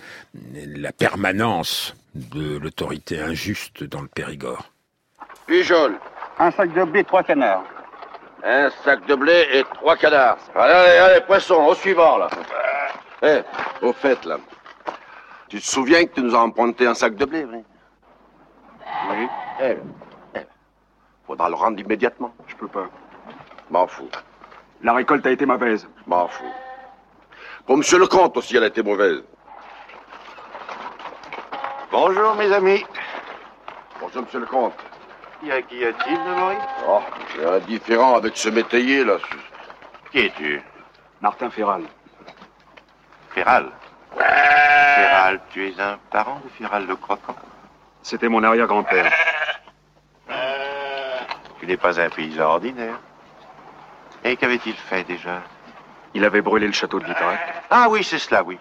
la 0.55 0.93
permanence 0.93 1.95
de 2.15 2.59
l'autorité 2.59 3.21
injuste 3.21 3.85
dans 3.85 4.03
le 4.03 4.09
Périgord. 4.09 4.71
Pujol. 5.47 5.99
Un 6.39 6.51
sac 6.51 6.75
de 6.75 6.85
blé, 6.85 7.05
trois 7.05 7.23
canards. 7.23 7.65
Un 8.45 8.71
sac 8.85 9.07
de 9.07 9.15
blé 9.15 9.47
et 9.53 9.65
trois 9.75 9.97
canards. 9.97 10.39
Allez, 10.55 10.73
allez, 10.73 10.99
allez, 10.99 11.21
poisson, 11.21 11.65
au 11.65 11.75
suivant, 11.75 12.17
là. 12.19 12.29
Eh, 13.23 13.41
au 13.83 13.93
fait, 13.93 14.25
là. 14.25 14.39
Tu 15.49 15.61
te 15.61 15.65
souviens 15.67 16.05
que 16.07 16.15
tu 16.15 16.23
nous 16.23 16.35
as 16.35 16.41
emprunté 16.41 16.87
un 16.87 16.95
sac 16.95 17.15
de 17.15 17.25
blé, 17.25 17.45
oui 17.45 17.63
Oui. 19.11 19.29
Eh, 19.61 19.77
eh. 20.35 20.47
Faudra 21.25 21.49
le 21.49 21.55
rendre 21.55 21.79
immédiatement. 21.79 22.35
Je 22.49 22.57
peux 22.57 22.67
pas. 22.67 22.89
M'en 23.71 23.87
fous. 23.87 24.09
La 24.83 24.93
récolte 24.93 25.25
a 25.27 25.31
été 25.31 25.47
mauvaise. 25.47 25.89
M'en 26.07 26.27
fous. 26.27 26.53
Pour 27.65 27.77
monsieur 27.77 28.01
le 28.01 28.09
comte 28.09 28.37
aussi, 28.37 28.57
elle 28.57 28.65
a 28.65 28.67
été 28.67 28.83
mauvaise. 28.83 29.23
Bonjour, 31.93 32.35
mes 32.35 32.51
amis. 32.53 32.85
Bonjour, 34.01 34.23
monsieur 34.23 34.41
le 34.41 34.47
comte. 34.47 34.75
Qu'y 35.43 35.51
a-t-il 35.85 36.19
de 36.25 36.35
Maurice 36.35 36.59
Oh, 36.87 37.01
j'ai 37.35 37.45
un 37.45 37.59
différent 37.59 38.15
avec 38.15 38.37
ce 38.37 38.49
métayer, 38.49 39.05
là. 39.05 39.17
Qui 40.13 40.21
es-tu? 40.21 40.63
Martin 41.21 41.51
Ferral. 41.51 41.83
Ferral 43.31 43.73
Ferral, 44.17 45.41
tu 45.51 45.67
es 45.69 45.81
un 45.81 45.99
parent 46.11 46.41
de 46.45 46.49
Ferral 46.51 46.87
le 46.87 46.95
Croquant? 46.95 47.35
C'était 48.03 48.29
mon 48.29 48.45
arrière-grand-père. 48.45 49.13
Tu 51.59 51.67
n'es 51.67 51.77
pas 51.77 52.01
un 52.01 52.09
paysan 52.09 52.45
ordinaire. 52.45 53.01
Et 54.23 54.37
qu'avait-il 54.37 54.75
fait 54.75 55.03
déjà? 55.03 55.43
Il 56.15 56.25
avait 56.25 56.41
brûlé 56.41 56.67
le 56.69 56.73
château 56.73 57.01
de 57.01 57.05
Vitrac. 57.05 57.65
Ah 57.69 57.89
oui, 57.89 58.05
c'est 58.05 58.21
cela, 58.21 58.45
oui. 58.45 58.59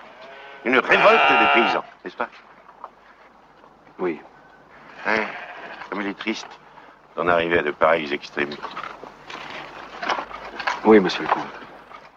Une 0.66 0.80
révolte 0.80 1.30
des 1.30 1.62
paysans, 1.62 1.84
n'est-ce 2.04 2.18
pas? 2.18 2.30
Oui. 4.00 4.20
Hein, 5.06 5.26
comme 5.90 6.02
il 6.02 6.08
est 6.08 6.18
triste 6.18 6.48
d'en 7.22 7.28
arriver 7.28 7.60
à 7.60 7.64
de 7.64 7.72
pareilles 7.72 8.12
extrémités. 8.14 8.62
Oui, 10.86 11.00
monsieur 11.00 11.22
le 11.22 11.28
comte. 11.28 11.44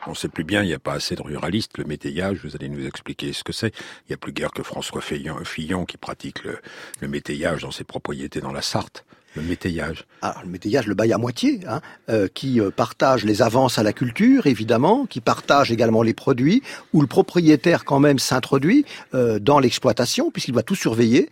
On 0.06 0.10
ne 0.10 0.14
sait 0.14 0.28
plus 0.28 0.44
bien, 0.44 0.62
il 0.62 0.66
n'y 0.66 0.74
a 0.74 0.78
pas 0.78 0.94
assez 0.94 1.14
de 1.14 1.22
ruralistes. 1.22 1.78
Le 1.78 1.84
métayage, 1.84 2.44
vous 2.44 2.54
allez 2.54 2.68
nous 2.68 2.86
expliquer 2.86 3.32
ce 3.32 3.44
que 3.44 3.52
c'est. 3.52 3.74
Il 4.02 4.10
n'y 4.10 4.14
a 4.14 4.18
plus 4.18 4.32
guère 4.32 4.50
que 4.50 4.62
François 4.62 5.00
Fillon, 5.00 5.84
qui 5.84 5.96
pratique 5.96 6.44
le, 6.44 6.58
le 7.00 7.08
métayage 7.08 7.62
dans 7.62 7.70
ses 7.70 7.84
propriétés 7.84 8.40
dans 8.40 8.52
la 8.52 8.62
Sarthe. 8.62 9.04
Le 9.34 9.42
métayage. 9.42 10.04
Alors, 10.22 10.42
le 10.44 10.48
métayage, 10.48 10.86
le 10.86 10.94
bail 10.94 11.12
à 11.12 11.18
moitié, 11.18 11.60
hein, 11.68 11.80
euh, 12.08 12.28
qui 12.32 12.60
euh, 12.60 12.70
partage 12.70 13.24
les 13.24 13.42
avances 13.42 13.78
à 13.78 13.82
la 13.82 13.92
culture, 13.92 14.46
évidemment, 14.46 15.06
qui 15.06 15.20
partage 15.20 15.72
également 15.72 16.02
les 16.02 16.14
produits, 16.14 16.62
où 16.92 17.00
le 17.00 17.08
propriétaire 17.08 17.84
quand 17.84 17.98
même 17.98 18.18
s'introduit 18.20 18.84
euh, 19.12 19.40
dans 19.40 19.58
l'exploitation, 19.58 20.30
puisqu'il 20.30 20.52
doit 20.52 20.62
tout 20.62 20.76
surveiller, 20.76 21.28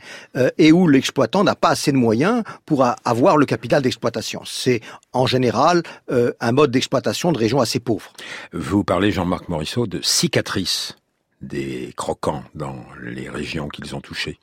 et 0.58 0.72
où 0.72 0.88
l'exploitant 0.88 1.44
n'a 1.44 1.54
pas 1.54 1.70
assez 1.70 1.92
de 1.92 1.96
moyens 1.96 2.42
pour 2.66 2.84
avoir 3.04 3.36
le 3.36 3.46
capital 3.46 3.82
d'exploitation. 3.82 4.42
C'est 4.44 4.80
en 5.12 5.26
général 5.26 5.82
un 6.08 6.52
mode 6.52 6.70
d'exploitation 6.70 7.32
de 7.32 7.38
régions 7.38 7.60
assez 7.60 7.80
pauvres. 7.80 8.12
Vous 8.52 8.84
parlez, 8.84 9.10
Jean-Marc 9.10 9.48
Morisseau, 9.48 9.86
de 9.86 10.00
cicatrices 10.02 10.96
des 11.40 11.92
croquants 11.96 12.44
dans 12.54 12.84
les 13.02 13.28
régions 13.28 13.68
qu'ils 13.68 13.94
ont 13.94 14.00
touchées 14.00 14.38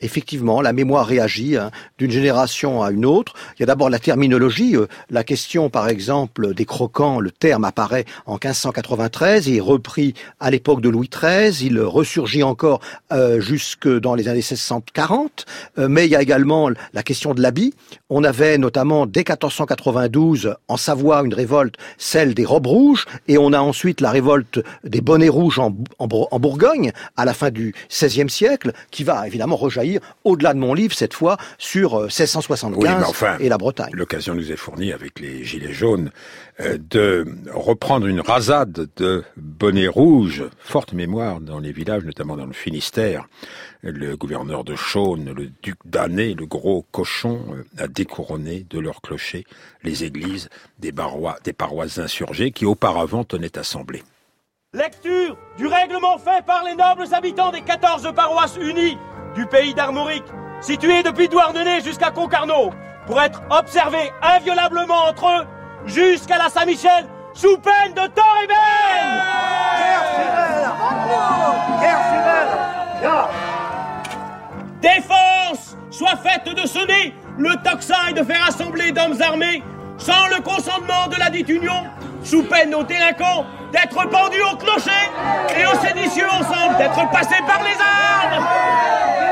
effectivement, 0.00 0.60
la 0.60 0.72
mémoire 0.72 1.06
réagit 1.06 1.56
hein, 1.56 1.70
d'une 1.98 2.10
génération 2.10 2.82
à 2.82 2.90
une 2.90 3.04
autre. 3.04 3.34
Il 3.56 3.60
y 3.60 3.62
a 3.64 3.66
d'abord 3.66 3.90
la 3.90 3.98
terminologie. 3.98 4.76
Euh, 4.76 4.86
la 5.10 5.24
question, 5.24 5.70
par 5.70 5.88
exemple, 5.88 6.54
des 6.54 6.64
croquants, 6.64 7.20
le 7.20 7.30
terme 7.30 7.64
apparaît 7.64 8.04
en 8.26 8.34
1593 8.34 9.48
et 9.48 9.56
est 9.56 9.60
repris 9.60 10.14
à 10.40 10.50
l'époque 10.50 10.80
de 10.80 10.88
Louis 10.88 11.10
XIII. 11.12 11.66
Il 11.66 11.80
ressurgit 11.80 12.42
encore 12.42 12.80
euh, 13.12 13.40
jusque 13.40 13.88
dans 13.88 14.14
les 14.14 14.28
années 14.28 14.36
1640. 14.38 15.46
Euh, 15.78 15.88
mais 15.88 16.06
il 16.06 16.10
y 16.10 16.16
a 16.16 16.22
également 16.22 16.70
la 16.92 17.02
question 17.02 17.34
de 17.34 17.42
l'habit. 17.42 17.74
On 18.08 18.24
avait 18.24 18.58
notamment 18.58 19.06
dès 19.06 19.20
1492 19.20 20.54
en 20.68 20.76
Savoie 20.76 21.22
une 21.24 21.34
révolte, 21.34 21.74
celle 21.98 22.34
des 22.34 22.44
robes 22.44 22.66
rouges, 22.66 23.06
et 23.26 23.36
on 23.36 23.52
a 23.52 23.58
ensuite 23.60 24.00
la 24.00 24.10
révolte 24.10 24.60
des 24.84 25.00
bonnets 25.00 25.28
rouges 25.28 25.58
en, 25.58 25.76
en 25.98 26.38
Bourgogne 26.38 26.92
à 27.16 27.24
la 27.24 27.34
fin 27.34 27.50
du 27.50 27.74
XVIe 27.90 28.30
siècle, 28.30 28.72
qui 28.90 29.04
va 29.04 29.26
évidemment 29.26 29.56
rejaillir 29.56 29.87
au-delà 30.24 30.54
de 30.54 30.58
mon 30.58 30.74
livre, 30.74 30.94
cette 30.94 31.14
fois, 31.14 31.36
sur 31.58 32.00
1675 32.02 33.38
et 33.40 33.48
la 33.48 33.58
Bretagne. 33.58 33.90
L'occasion 33.92 34.34
nous 34.34 34.52
est 34.52 34.56
fournie 34.56 34.92
avec 34.92 35.20
les 35.20 35.44
Gilets 35.44 35.72
jaunes 35.72 36.10
de 36.58 37.26
reprendre 37.52 38.06
une 38.06 38.20
rasade 38.20 38.88
de 38.96 39.24
bonnets 39.36 39.88
rouges, 39.88 40.44
forte 40.58 40.92
mémoire 40.92 41.40
dans 41.40 41.60
les 41.60 41.72
villages, 41.72 42.04
notamment 42.04 42.36
dans 42.36 42.46
le 42.46 42.52
Finistère. 42.52 43.26
Le 43.82 44.16
gouverneur 44.16 44.64
de 44.64 44.74
Chaune, 44.74 45.32
le 45.32 45.50
duc 45.62 45.78
d'Année, 45.84 46.34
le 46.34 46.46
gros 46.46 46.84
cochon, 46.90 47.44
a 47.78 47.86
découronné 47.86 48.66
de 48.68 48.80
leur 48.80 49.00
clocher 49.00 49.44
les 49.84 50.04
églises 50.04 50.48
des, 50.80 50.92
des 51.44 51.52
paroisses 51.52 51.98
insurgées 51.98 52.50
qui 52.50 52.66
auparavant 52.66 53.24
tenaient 53.24 53.56
assemblée. 53.56 54.02
Lecture 54.74 55.38
du 55.56 55.66
règlement 55.66 56.18
fait 56.18 56.44
par 56.44 56.64
les 56.64 56.74
nobles 56.74 57.14
habitants 57.14 57.50
des 57.50 57.62
14 57.62 58.12
paroisses 58.14 58.58
unies 58.60 58.98
du 59.38 59.46
pays 59.46 59.72
d'Armorique, 59.72 60.24
situées 60.60 61.04
depuis 61.04 61.28
Douarnenez 61.28 61.80
jusqu'à 61.80 62.10
Concarneau, 62.10 62.72
pour 63.06 63.20
être 63.20 63.40
observées 63.50 64.12
inviolablement 64.20 65.06
entre 65.08 65.26
eux 65.28 65.46
jusqu'à 65.86 66.38
la 66.38 66.48
Saint-Michel, 66.48 67.06
sous 67.34 67.56
peine 67.58 67.94
de 67.94 68.08
tort 68.08 68.36
et 68.42 68.48
Défense 74.80 75.76
soit 75.88 76.16
faite 76.16 76.52
de 76.52 76.66
sonner 76.66 77.14
le 77.38 77.54
tocsin 77.62 78.08
et 78.10 78.14
de 78.14 78.24
faire 78.24 78.44
assembler 78.48 78.90
d'hommes 78.90 79.22
armés 79.22 79.62
sans 79.98 80.26
le 80.34 80.42
consentement 80.42 81.06
de 81.08 81.16
la 81.16 81.30
dite 81.30 81.48
union, 81.48 81.84
sous 82.24 82.42
peine 82.42 82.74
aux 82.74 82.82
délinquants 82.82 83.46
d'être 83.70 84.08
pendus 84.08 84.42
au 84.52 84.56
clocher 84.56 84.90
et 85.56 85.64
aux 85.64 85.78
séditieux 85.86 86.28
ensemble 86.28 86.76
d'être 86.78 87.08
passés 87.10 87.42
par 87.46 87.62
les 87.62 87.76
armes. 87.80 89.27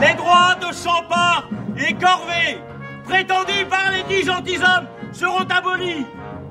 Les 0.00 0.14
droits 0.14 0.56
de 0.60 0.74
Champard 0.74 1.48
et 1.76 1.94
Corvée, 1.94 2.58
prétendus 3.04 3.66
par 3.70 3.90
les 3.92 4.02
dix 4.14 4.26
gentilshommes, 4.26 4.88
seront 5.12 5.46
abolis 5.48 6.04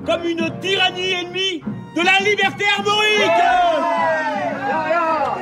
comme 0.06 0.24
une 0.24 0.50
tyrannie 0.60 1.12
ennemie 1.12 1.62
de 1.94 2.00
la 2.00 2.18
liberté 2.20 2.64
armorique. 2.78 3.40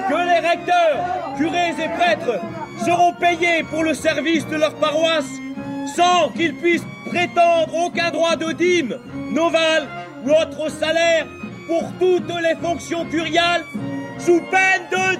Que 0.08 0.14
les 0.14 0.48
recteurs, 0.48 1.34
curés 1.36 1.74
et 1.78 1.88
prêtres 1.96 2.40
seront 2.84 3.12
payés 3.14 3.62
pour 3.70 3.84
le 3.84 3.94
service 3.94 4.46
de 4.48 4.56
leur 4.56 4.74
paroisse 4.74 5.30
sans 5.94 6.30
qu'ils 6.30 6.54
puissent 6.54 6.86
prétendre 7.06 7.74
aucun 7.74 8.10
droit 8.10 8.36
de 8.36 8.52
dîme, 8.52 8.98
novale 9.30 9.86
ou 10.24 10.30
autre 10.30 10.70
salaire 10.70 11.26
pour 11.66 11.84
toutes 11.98 12.40
les 12.42 12.56
fonctions 12.60 13.04
curiales 13.06 13.64
sous 14.18 14.40
peine 14.50 14.82
de 14.90 15.16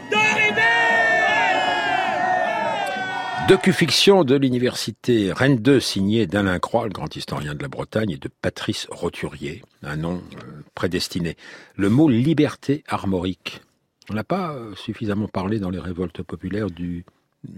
Docu-fiction 3.52 4.24
de 4.24 4.34
l'université 4.34 5.30
Rennes 5.30 5.58
2 5.58 5.78
signée 5.78 6.26
d'Alain 6.26 6.58
Croix, 6.58 6.84
le 6.84 6.90
grand 6.90 7.14
historien 7.14 7.54
de 7.54 7.60
la 7.60 7.68
Bretagne, 7.68 8.12
et 8.12 8.16
de 8.16 8.30
Patrice 8.40 8.86
Roturier, 8.90 9.62
un 9.82 9.96
nom 9.96 10.22
euh, 10.38 10.62
prédestiné. 10.74 11.36
Le 11.76 11.90
mot 11.90 12.08
liberté 12.08 12.82
armorique. 12.88 13.60
On 14.08 14.14
n'a 14.14 14.24
pas 14.24 14.54
euh, 14.54 14.74
suffisamment 14.74 15.28
parlé 15.28 15.58
dans 15.58 15.68
les 15.68 15.80
révoltes 15.80 16.22
populaires 16.22 16.70
du 16.70 17.04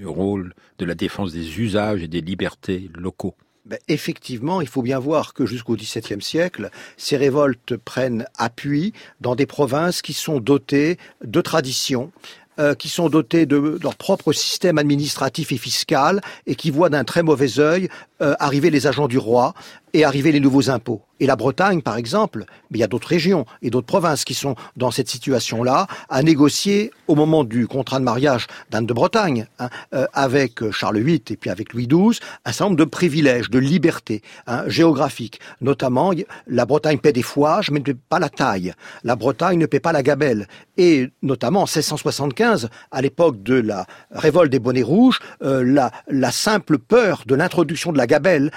rôle 0.03 0.55
de 0.79 0.85
la 0.85 0.97
défense 0.97 1.33
des 1.33 1.61
usages 1.61 2.03
et 2.03 2.09
des 2.09 2.23
libertés 2.23 2.91
locaux. 2.97 3.37
Ben, 3.65 3.79
effectivement, 3.89 4.61
il 4.61 4.69
faut 4.69 4.83
bien 4.83 4.99
voir 4.99 5.33
que 5.33 5.47
jusqu'au 5.47 5.75
XVIIe 5.75 6.21
siècle, 6.21 6.69
ces 6.99 7.17
révoltes 7.17 7.79
prennent 7.79 8.27
appui 8.37 8.93
dans 9.23 9.35
des 9.35 9.47
provinces 9.47 10.03
qui 10.03 10.13
sont 10.13 10.39
dotées 10.39 10.99
de 11.25 11.41
traditions, 11.41 12.13
euh, 12.59 12.75
qui 12.75 12.89
sont 12.89 13.09
dotées 13.09 13.47
de, 13.47 13.79
leur 13.83 13.97
propre 13.97 14.33
système 14.33 14.79
administratif 14.79 15.53
et 15.53 15.57
fiscal 15.57 16.21
et 16.47 16.55
qui 16.55 16.71
voient 16.71 16.91
d'un 16.91 17.05
très 17.05 17.23
mauvais 17.23 17.59
œil 17.59 17.89
euh, 18.23 18.35
arriver 18.39 18.71
les 18.71 18.87
agents 18.87 19.09
du 19.09 19.19
roi 19.19 19.55
et 19.95 20.05
arriver 20.05 20.33
les 20.33 20.41
nouveaux 20.41 20.69
impôts. 20.69 21.03
Et 21.21 21.27
la 21.27 21.37
Bretagne, 21.37 21.81
par 21.81 21.97
exemple, 21.97 22.45
mais 22.71 22.79
il 22.79 22.81
y 22.81 22.85
a 22.85 22.89
d'autres 22.89 23.09
régions 23.09 23.47
et 23.63 23.71
d'autres 23.71 23.87
provinces 23.87 24.25
qui 24.25 24.35
sont 24.35 24.57
dans 24.77 24.91
cette 24.91 25.09
situation-là, 25.09 25.87
à 26.09 26.23
négocier 26.23 26.91
au 27.07 27.15
moment 27.15 27.45
du 27.45 27.69
contrat 27.69 28.01
de 28.01 28.05
mariage 28.05 28.49
d'Anne 28.71 28.87
de 28.87 28.93
Bretagne, 28.93 29.47
hein, 29.61 29.69
euh, 29.95 30.07
avec 30.13 30.63
euh, 30.63 30.73
Charles 30.73 30.99
VIII 30.99 31.23
et 31.31 31.37
puis 31.37 31.51
avec 31.51 31.73
Louis 31.73 31.87
XII, 31.87 32.19
un 32.45 32.51
certain 32.51 32.65
nombre 32.65 32.77
de 32.77 32.85
privilèges, 32.85 33.49
de 33.49 33.61
libertés 33.61 34.23
hein, 34.49 34.65
géographiques. 34.67 35.39
Notamment, 35.61 36.13
la 36.49 36.67
Bretagne 36.67 36.99
paie 36.99 37.13
des 37.13 37.23
fouages, 37.23 37.71
mais 37.71 37.79
ne 37.79 37.85
paie 37.85 37.97
pas 38.09 38.19
la 38.19 38.29
taille. 38.29 38.75
La 39.05 39.15
Bretagne 39.15 39.59
ne 39.59 39.67
paie 39.67 39.81
pas 39.81 39.93
la 39.93 40.03
gabelle. 40.03 40.49
Et 40.77 41.11
notamment 41.23 41.61
en 41.61 41.67
1675, 41.67 42.69
à 42.91 43.03
l'époque 43.03 43.41
de 43.45 43.55
la 43.55 43.87
révolte 44.11 44.51
des 44.51 44.59
bonnets 44.59 44.83
rouges, 44.83 45.21
euh, 45.45 45.63
la, 45.65 45.93
la 46.09 46.33
simple 46.33 46.79
peur 46.79 47.23
de 47.27 47.37
l'introduction 47.37 47.93
de 47.93 47.99
la 47.99 48.09
gabelle, 48.09 48.51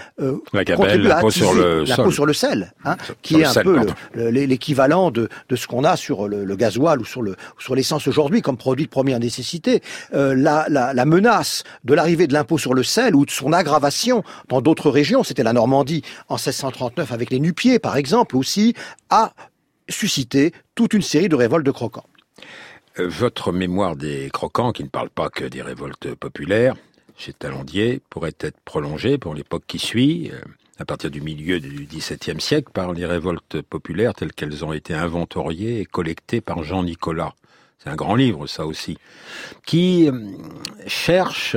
la 0.54 0.63
gabelle 0.63 1.08
l'impôt 1.30 1.32
sur 1.32 1.54
le 1.54 1.86
sol. 1.86 2.12
sur 2.12 2.26
le 2.26 2.34
sel, 2.34 2.74
hein, 2.86 2.98
qui 3.22 3.42
est 3.42 3.46
un 3.46 3.63
peu 3.63 3.86
l'équivalent 4.16 5.12
de, 5.12 5.30
de, 5.50 5.56
ce 5.56 5.68
qu'on 5.68 5.84
a 5.84 5.96
sur 5.96 6.28
le, 6.28 6.46
le, 6.46 6.56
gasoil 6.56 7.00
ou 7.00 7.06
sur 7.06 7.22
le 7.22 7.36
sur 7.60 7.76
l'essence 7.76 8.08
aujourd'hui 8.08 8.42
comme 8.42 8.58
produit 8.58 8.86
de 8.86 8.90
première 8.90 9.20
nécessité. 9.20 9.82
Euh, 10.13 10.36
la, 10.36 10.66
la, 10.70 10.94
la, 10.94 11.06
menace 11.06 11.63
de 11.84 11.94
l'arrivée 11.94 12.28
de 12.28 12.34
l'impôt 12.34 12.58
sur 12.58 12.74
le 12.74 12.84
sel 12.84 13.16
ou 13.16 13.26
de 13.26 13.32
son 13.32 13.54
aggravation 13.54 14.24
dans 14.50 14.62
d'autres 14.62 14.90
régions, 14.90 15.24
c'était 15.24 15.44
la 15.44 15.54
Normandie 15.54 16.04
en 16.30 16.36
1639 16.36 17.12
avec 17.12 17.30
les 17.30 17.40
Nupiers 17.40 17.80
par 17.80 17.98
exemple 17.98 18.36
aussi, 18.36 18.74
a 19.10 19.34
suscité 19.90 20.54
toute 20.76 20.94
une 20.94 21.02
série 21.02 21.30
de 21.30 21.36
révoltes 21.36 21.66
de 21.66 21.72
croquants. 21.72 22.06
Euh, 23.00 23.08
votre 23.08 23.52
mémoire 23.52 23.96
des 23.96 24.30
croquants, 24.32 24.72
qui 24.72 24.84
ne 24.84 24.90
parle 24.90 25.10
pas 25.10 25.30
que 25.30 25.46
des 25.46 25.62
révoltes 25.62 26.13
populaires, 26.16 26.76
chez 27.16 27.34
Talandier, 27.34 28.02
pourrait 28.10 28.36
être 28.40 28.60
prolongée 28.63 29.18
pour 29.18 29.34
l'époque 29.34 29.63
qui 29.68 29.80
suit. 29.80 30.32
À 30.80 30.86
partir 30.86 31.10
du 31.10 31.22
milieu 31.22 31.60
du 31.60 31.88
XVIIe 31.88 32.40
siècle 32.40 32.70
par 32.72 32.94
les 32.94 33.06
révoltes 33.06 33.62
populaires 33.62 34.13
telles 34.13 34.34
qu'elles 34.34 34.63
ont 34.63 34.74
été 34.74 34.94
inventoriées 34.94 35.80
et 35.80 35.86
collectées 35.86 36.40
par 36.40 36.63
Jean 36.63 36.84
Nicolas. 36.84 37.34
C'est 37.80 37.90
un 37.90 37.96
grand 37.96 38.16
livre, 38.16 38.48
ça 38.48 38.66
aussi, 38.66 38.98
qui 39.66 40.08
euh, 40.08 40.20
cherche 40.88 41.56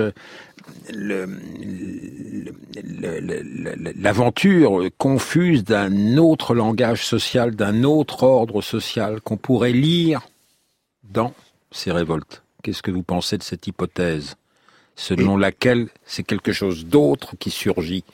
l'aventure 3.96 4.88
confuse 4.98 5.64
d'un 5.64 6.16
autre 6.16 6.54
langage 6.54 7.04
social, 7.04 7.54
d'un 7.54 7.84
autre 7.84 8.22
ordre 8.22 8.62
social 8.62 9.20
qu'on 9.20 9.36
pourrait 9.36 9.72
lire 9.72 10.22
dans 11.04 11.34
ces 11.70 11.92
révoltes. 11.92 12.42
Qu'est-ce 12.62 12.82
que 12.82 12.90
vous 12.90 13.02
pensez 13.02 13.38
de 13.38 13.42
cette 13.42 13.66
hypothèse 13.66 14.36
selon 14.96 15.36
laquelle 15.36 15.88
c'est 16.04 16.22
quelque 16.22 16.52
chose 16.52 16.86
d'autre 16.86 17.36
qui 17.38 17.50
surgit? 17.50 18.04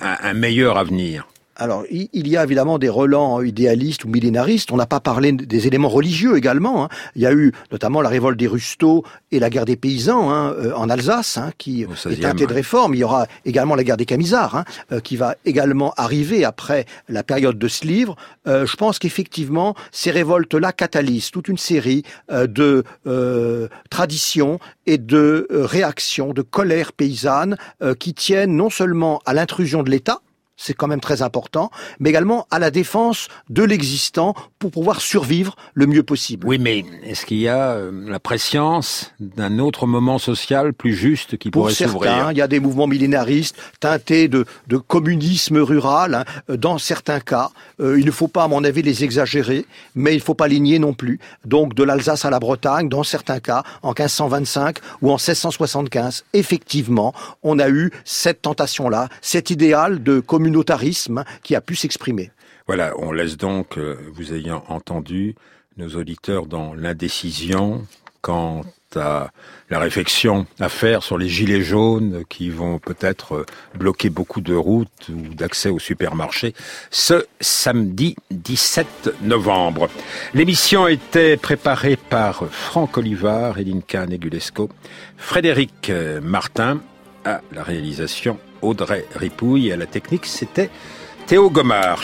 Un, 0.00 0.34
meilleur 0.34 0.78
avenir 0.78 1.26
alors, 1.60 1.84
il 1.90 2.26
y 2.26 2.38
a 2.38 2.44
évidemment 2.44 2.78
des 2.78 2.88
relents 2.88 3.42
idéalistes 3.42 4.04
ou 4.04 4.08
millénaristes. 4.08 4.72
On 4.72 4.78
n'a 4.78 4.86
pas 4.86 4.98
parlé 4.98 5.32
des 5.32 5.66
éléments 5.66 5.90
religieux 5.90 6.38
également. 6.38 6.84
Hein. 6.84 6.88
Il 7.16 7.20
y 7.20 7.26
a 7.26 7.34
eu 7.34 7.52
notamment 7.70 8.00
la 8.00 8.08
révolte 8.08 8.38
des 8.38 8.46
Rusteaux 8.46 9.04
et 9.30 9.38
la 9.38 9.50
guerre 9.50 9.66
des 9.66 9.76
paysans 9.76 10.30
hein, 10.30 10.54
euh, 10.54 10.72
en 10.72 10.88
Alsace, 10.88 11.36
hein, 11.36 11.52
qui 11.58 11.82
est 11.82 12.24
un 12.24 12.32
de 12.32 12.46
réforme. 12.46 12.94
Il 12.94 12.98
y 13.00 13.04
aura 13.04 13.26
également 13.44 13.74
la 13.74 13.84
guerre 13.84 13.98
des 13.98 14.06
camisards, 14.06 14.56
hein, 14.56 14.64
euh, 14.90 15.00
qui 15.00 15.16
va 15.16 15.36
également 15.44 15.92
arriver 15.98 16.46
après 16.46 16.86
la 17.10 17.22
période 17.22 17.58
de 17.58 17.68
ce 17.68 17.86
livre. 17.86 18.16
Euh, 18.46 18.64
je 18.64 18.76
pense 18.76 18.98
qu'effectivement, 18.98 19.74
ces 19.92 20.10
révoltes-là 20.10 20.72
catalysent 20.72 21.30
toute 21.30 21.48
une 21.48 21.58
série 21.58 22.04
de 22.30 22.84
traditions 23.90 24.60
et 24.86 24.96
de 24.96 25.46
réactions, 25.50 26.32
de 26.32 26.40
colères 26.40 26.92
paysannes 26.92 27.56
qui 27.98 28.14
tiennent 28.14 28.56
non 28.56 28.70
seulement 28.70 29.20
à 29.26 29.34
l'intrusion 29.34 29.82
de 29.82 29.90
l'État, 29.90 30.22
c'est 30.60 30.74
quand 30.74 30.88
même 30.88 31.00
très 31.00 31.22
important, 31.22 31.70
mais 32.00 32.10
également 32.10 32.46
à 32.50 32.58
la 32.58 32.70
défense 32.70 33.28
de 33.48 33.62
l'existant 33.62 34.34
pour 34.58 34.70
pouvoir 34.70 35.00
survivre 35.00 35.56
le 35.72 35.86
mieux 35.86 36.02
possible. 36.02 36.46
Oui, 36.46 36.58
mais 36.58 36.84
est-ce 37.02 37.24
qu'il 37.24 37.38
y 37.38 37.48
a 37.48 37.70
euh, 37.70 37.90
la 38.06 38.20
préscience 38.20 39.12
d'un 39.20 39.58
autre 39.58 39.86
moment 39.86 40.18
social 40.18 40.74
plus 40.74 40.94
juste 40.94 41.38
qui 41.38 41.50
pourrait 41.50 41.72
s'ouvrir? 41.72 41.92
Pour 41.92 42.04
certains, 42.04 42.32
il 42.32 42.36
y 42.36 42.42
a 42.42 42.46
des 42.46 42.60
mouvements 42.60 42.86
millénaristes 42.86 43.56
teintés 43.80 44.28
de, 44.28 44.44
de 44.66 44.76
communisme 44.76 45.56
rural. 45.56 46.14
Hein, 46.14 46.56
dans 46.56 46.76
certains 46.76 47.20
cas, 47.20 47.50
euh, 47.80 47.98
il 47.98 48.04
ne 48.04 48.10
faut 48.10 48.28
pas, 48.28 48.44
à 48.44 48.48
mon 48.48 48.62
avis, 48.62 48.82
les 48.82 49.02
exagérer, 49.02 49.64
mais 49.94 50.12
il 50.12 50.18
ne 50.18 50.22
faut 50.22 50.34
pas 50.34 50.46
les 50.46 50.60
nier 50.60 50.78
non 50.78 50.92
plus. 50.92 51.20
Donc, 51.46 51.72
de 51.72 51.82
l'Alsace 51.82 52.26
à 52.26 52.30
la 52.30 52.38
Bretagne, 52.38 52.90
dans 52.90 53.02
certains 53.02 53.40
cas, 53.40 53.62
en 53.82 53.94
1525 53.94 54.76
ou 55.00 55.08
en 55.08 55.14
1675, 55.14 56.24
effectivement, 56.34 57.14
on 57.42 57.58
a 57.58 57.70
eu 57.70 57.90
cette 58.04 58.42
tentation-là, 58.42 59.08
cet 59.22 59.48
idéal 59.48 60.02
de 60.02 60.20
communisme 60.20 60.49
communautarisme 60.50 61.24
qui 61.42 61.54
a 61.54 61.60
pu 61.60 61.76
s'exprimer. 61.76 62.30
Voilà, 62.66 62.92
on 62.98 63.12
laisse 63.12 63.36
donc, 63.36 63.78
euh, 63.78 63.96
vous 64.12 64.32
ayant 64.32 64.64
entendu, 64.68 65.34
nos 65.76 65.88
auditeurs 65.90 66.46
dans 66.46 66.74
l'indécision 66.74 67.86
quant 68.20 68.62
à 68.96 69.30
la 69.70 69.78
réflexion 69.78 70.46
à 70.58 70.68
faire 70.68 71.04
sur 71.04 71.16
les 71.16 71.28
gilets 71.28 71.62
jaunes 71.62 72.24
qui 72.28 72.50
vont 72.50 72.78
peut-être 72.80 73.46
bloquer 73.74 74.10
beaucoup 74.10 74.40
de 74.40 74.54
routes 74.54 75.08
ou 75.08 75.32
d'accès 75.32 75.68
au 75.68 75.78
supermarché 75.78 76.54
ce 76.90 77.24
samedi 77.40 78.16
17 78.32 79.22
novembre. 79.22 79.88
L'émission 80.34 80.88
était 80.88 81.36
préparée 81.36 81.96
par 81.96 82.44
Franck 82.50 82.98
Olivard, 82.98 83.58
Elinka 83.58 84.06
Negulesco, 84.06 84.68
Frédéric 85.16 85.92
Martin 86.20 86.80
à 87.24 87.40
la 87.52 87.62
réalisation, 87.62 88.38
Audrey 88.62 89.04
Ripouille 89.14 89.72
à 89.72 89.76
la 89.76 89.86
technique, 89.86 90.26
c'était 90.26 90.70
Théo 91.26 91.50
Gomard. 91.50 91.98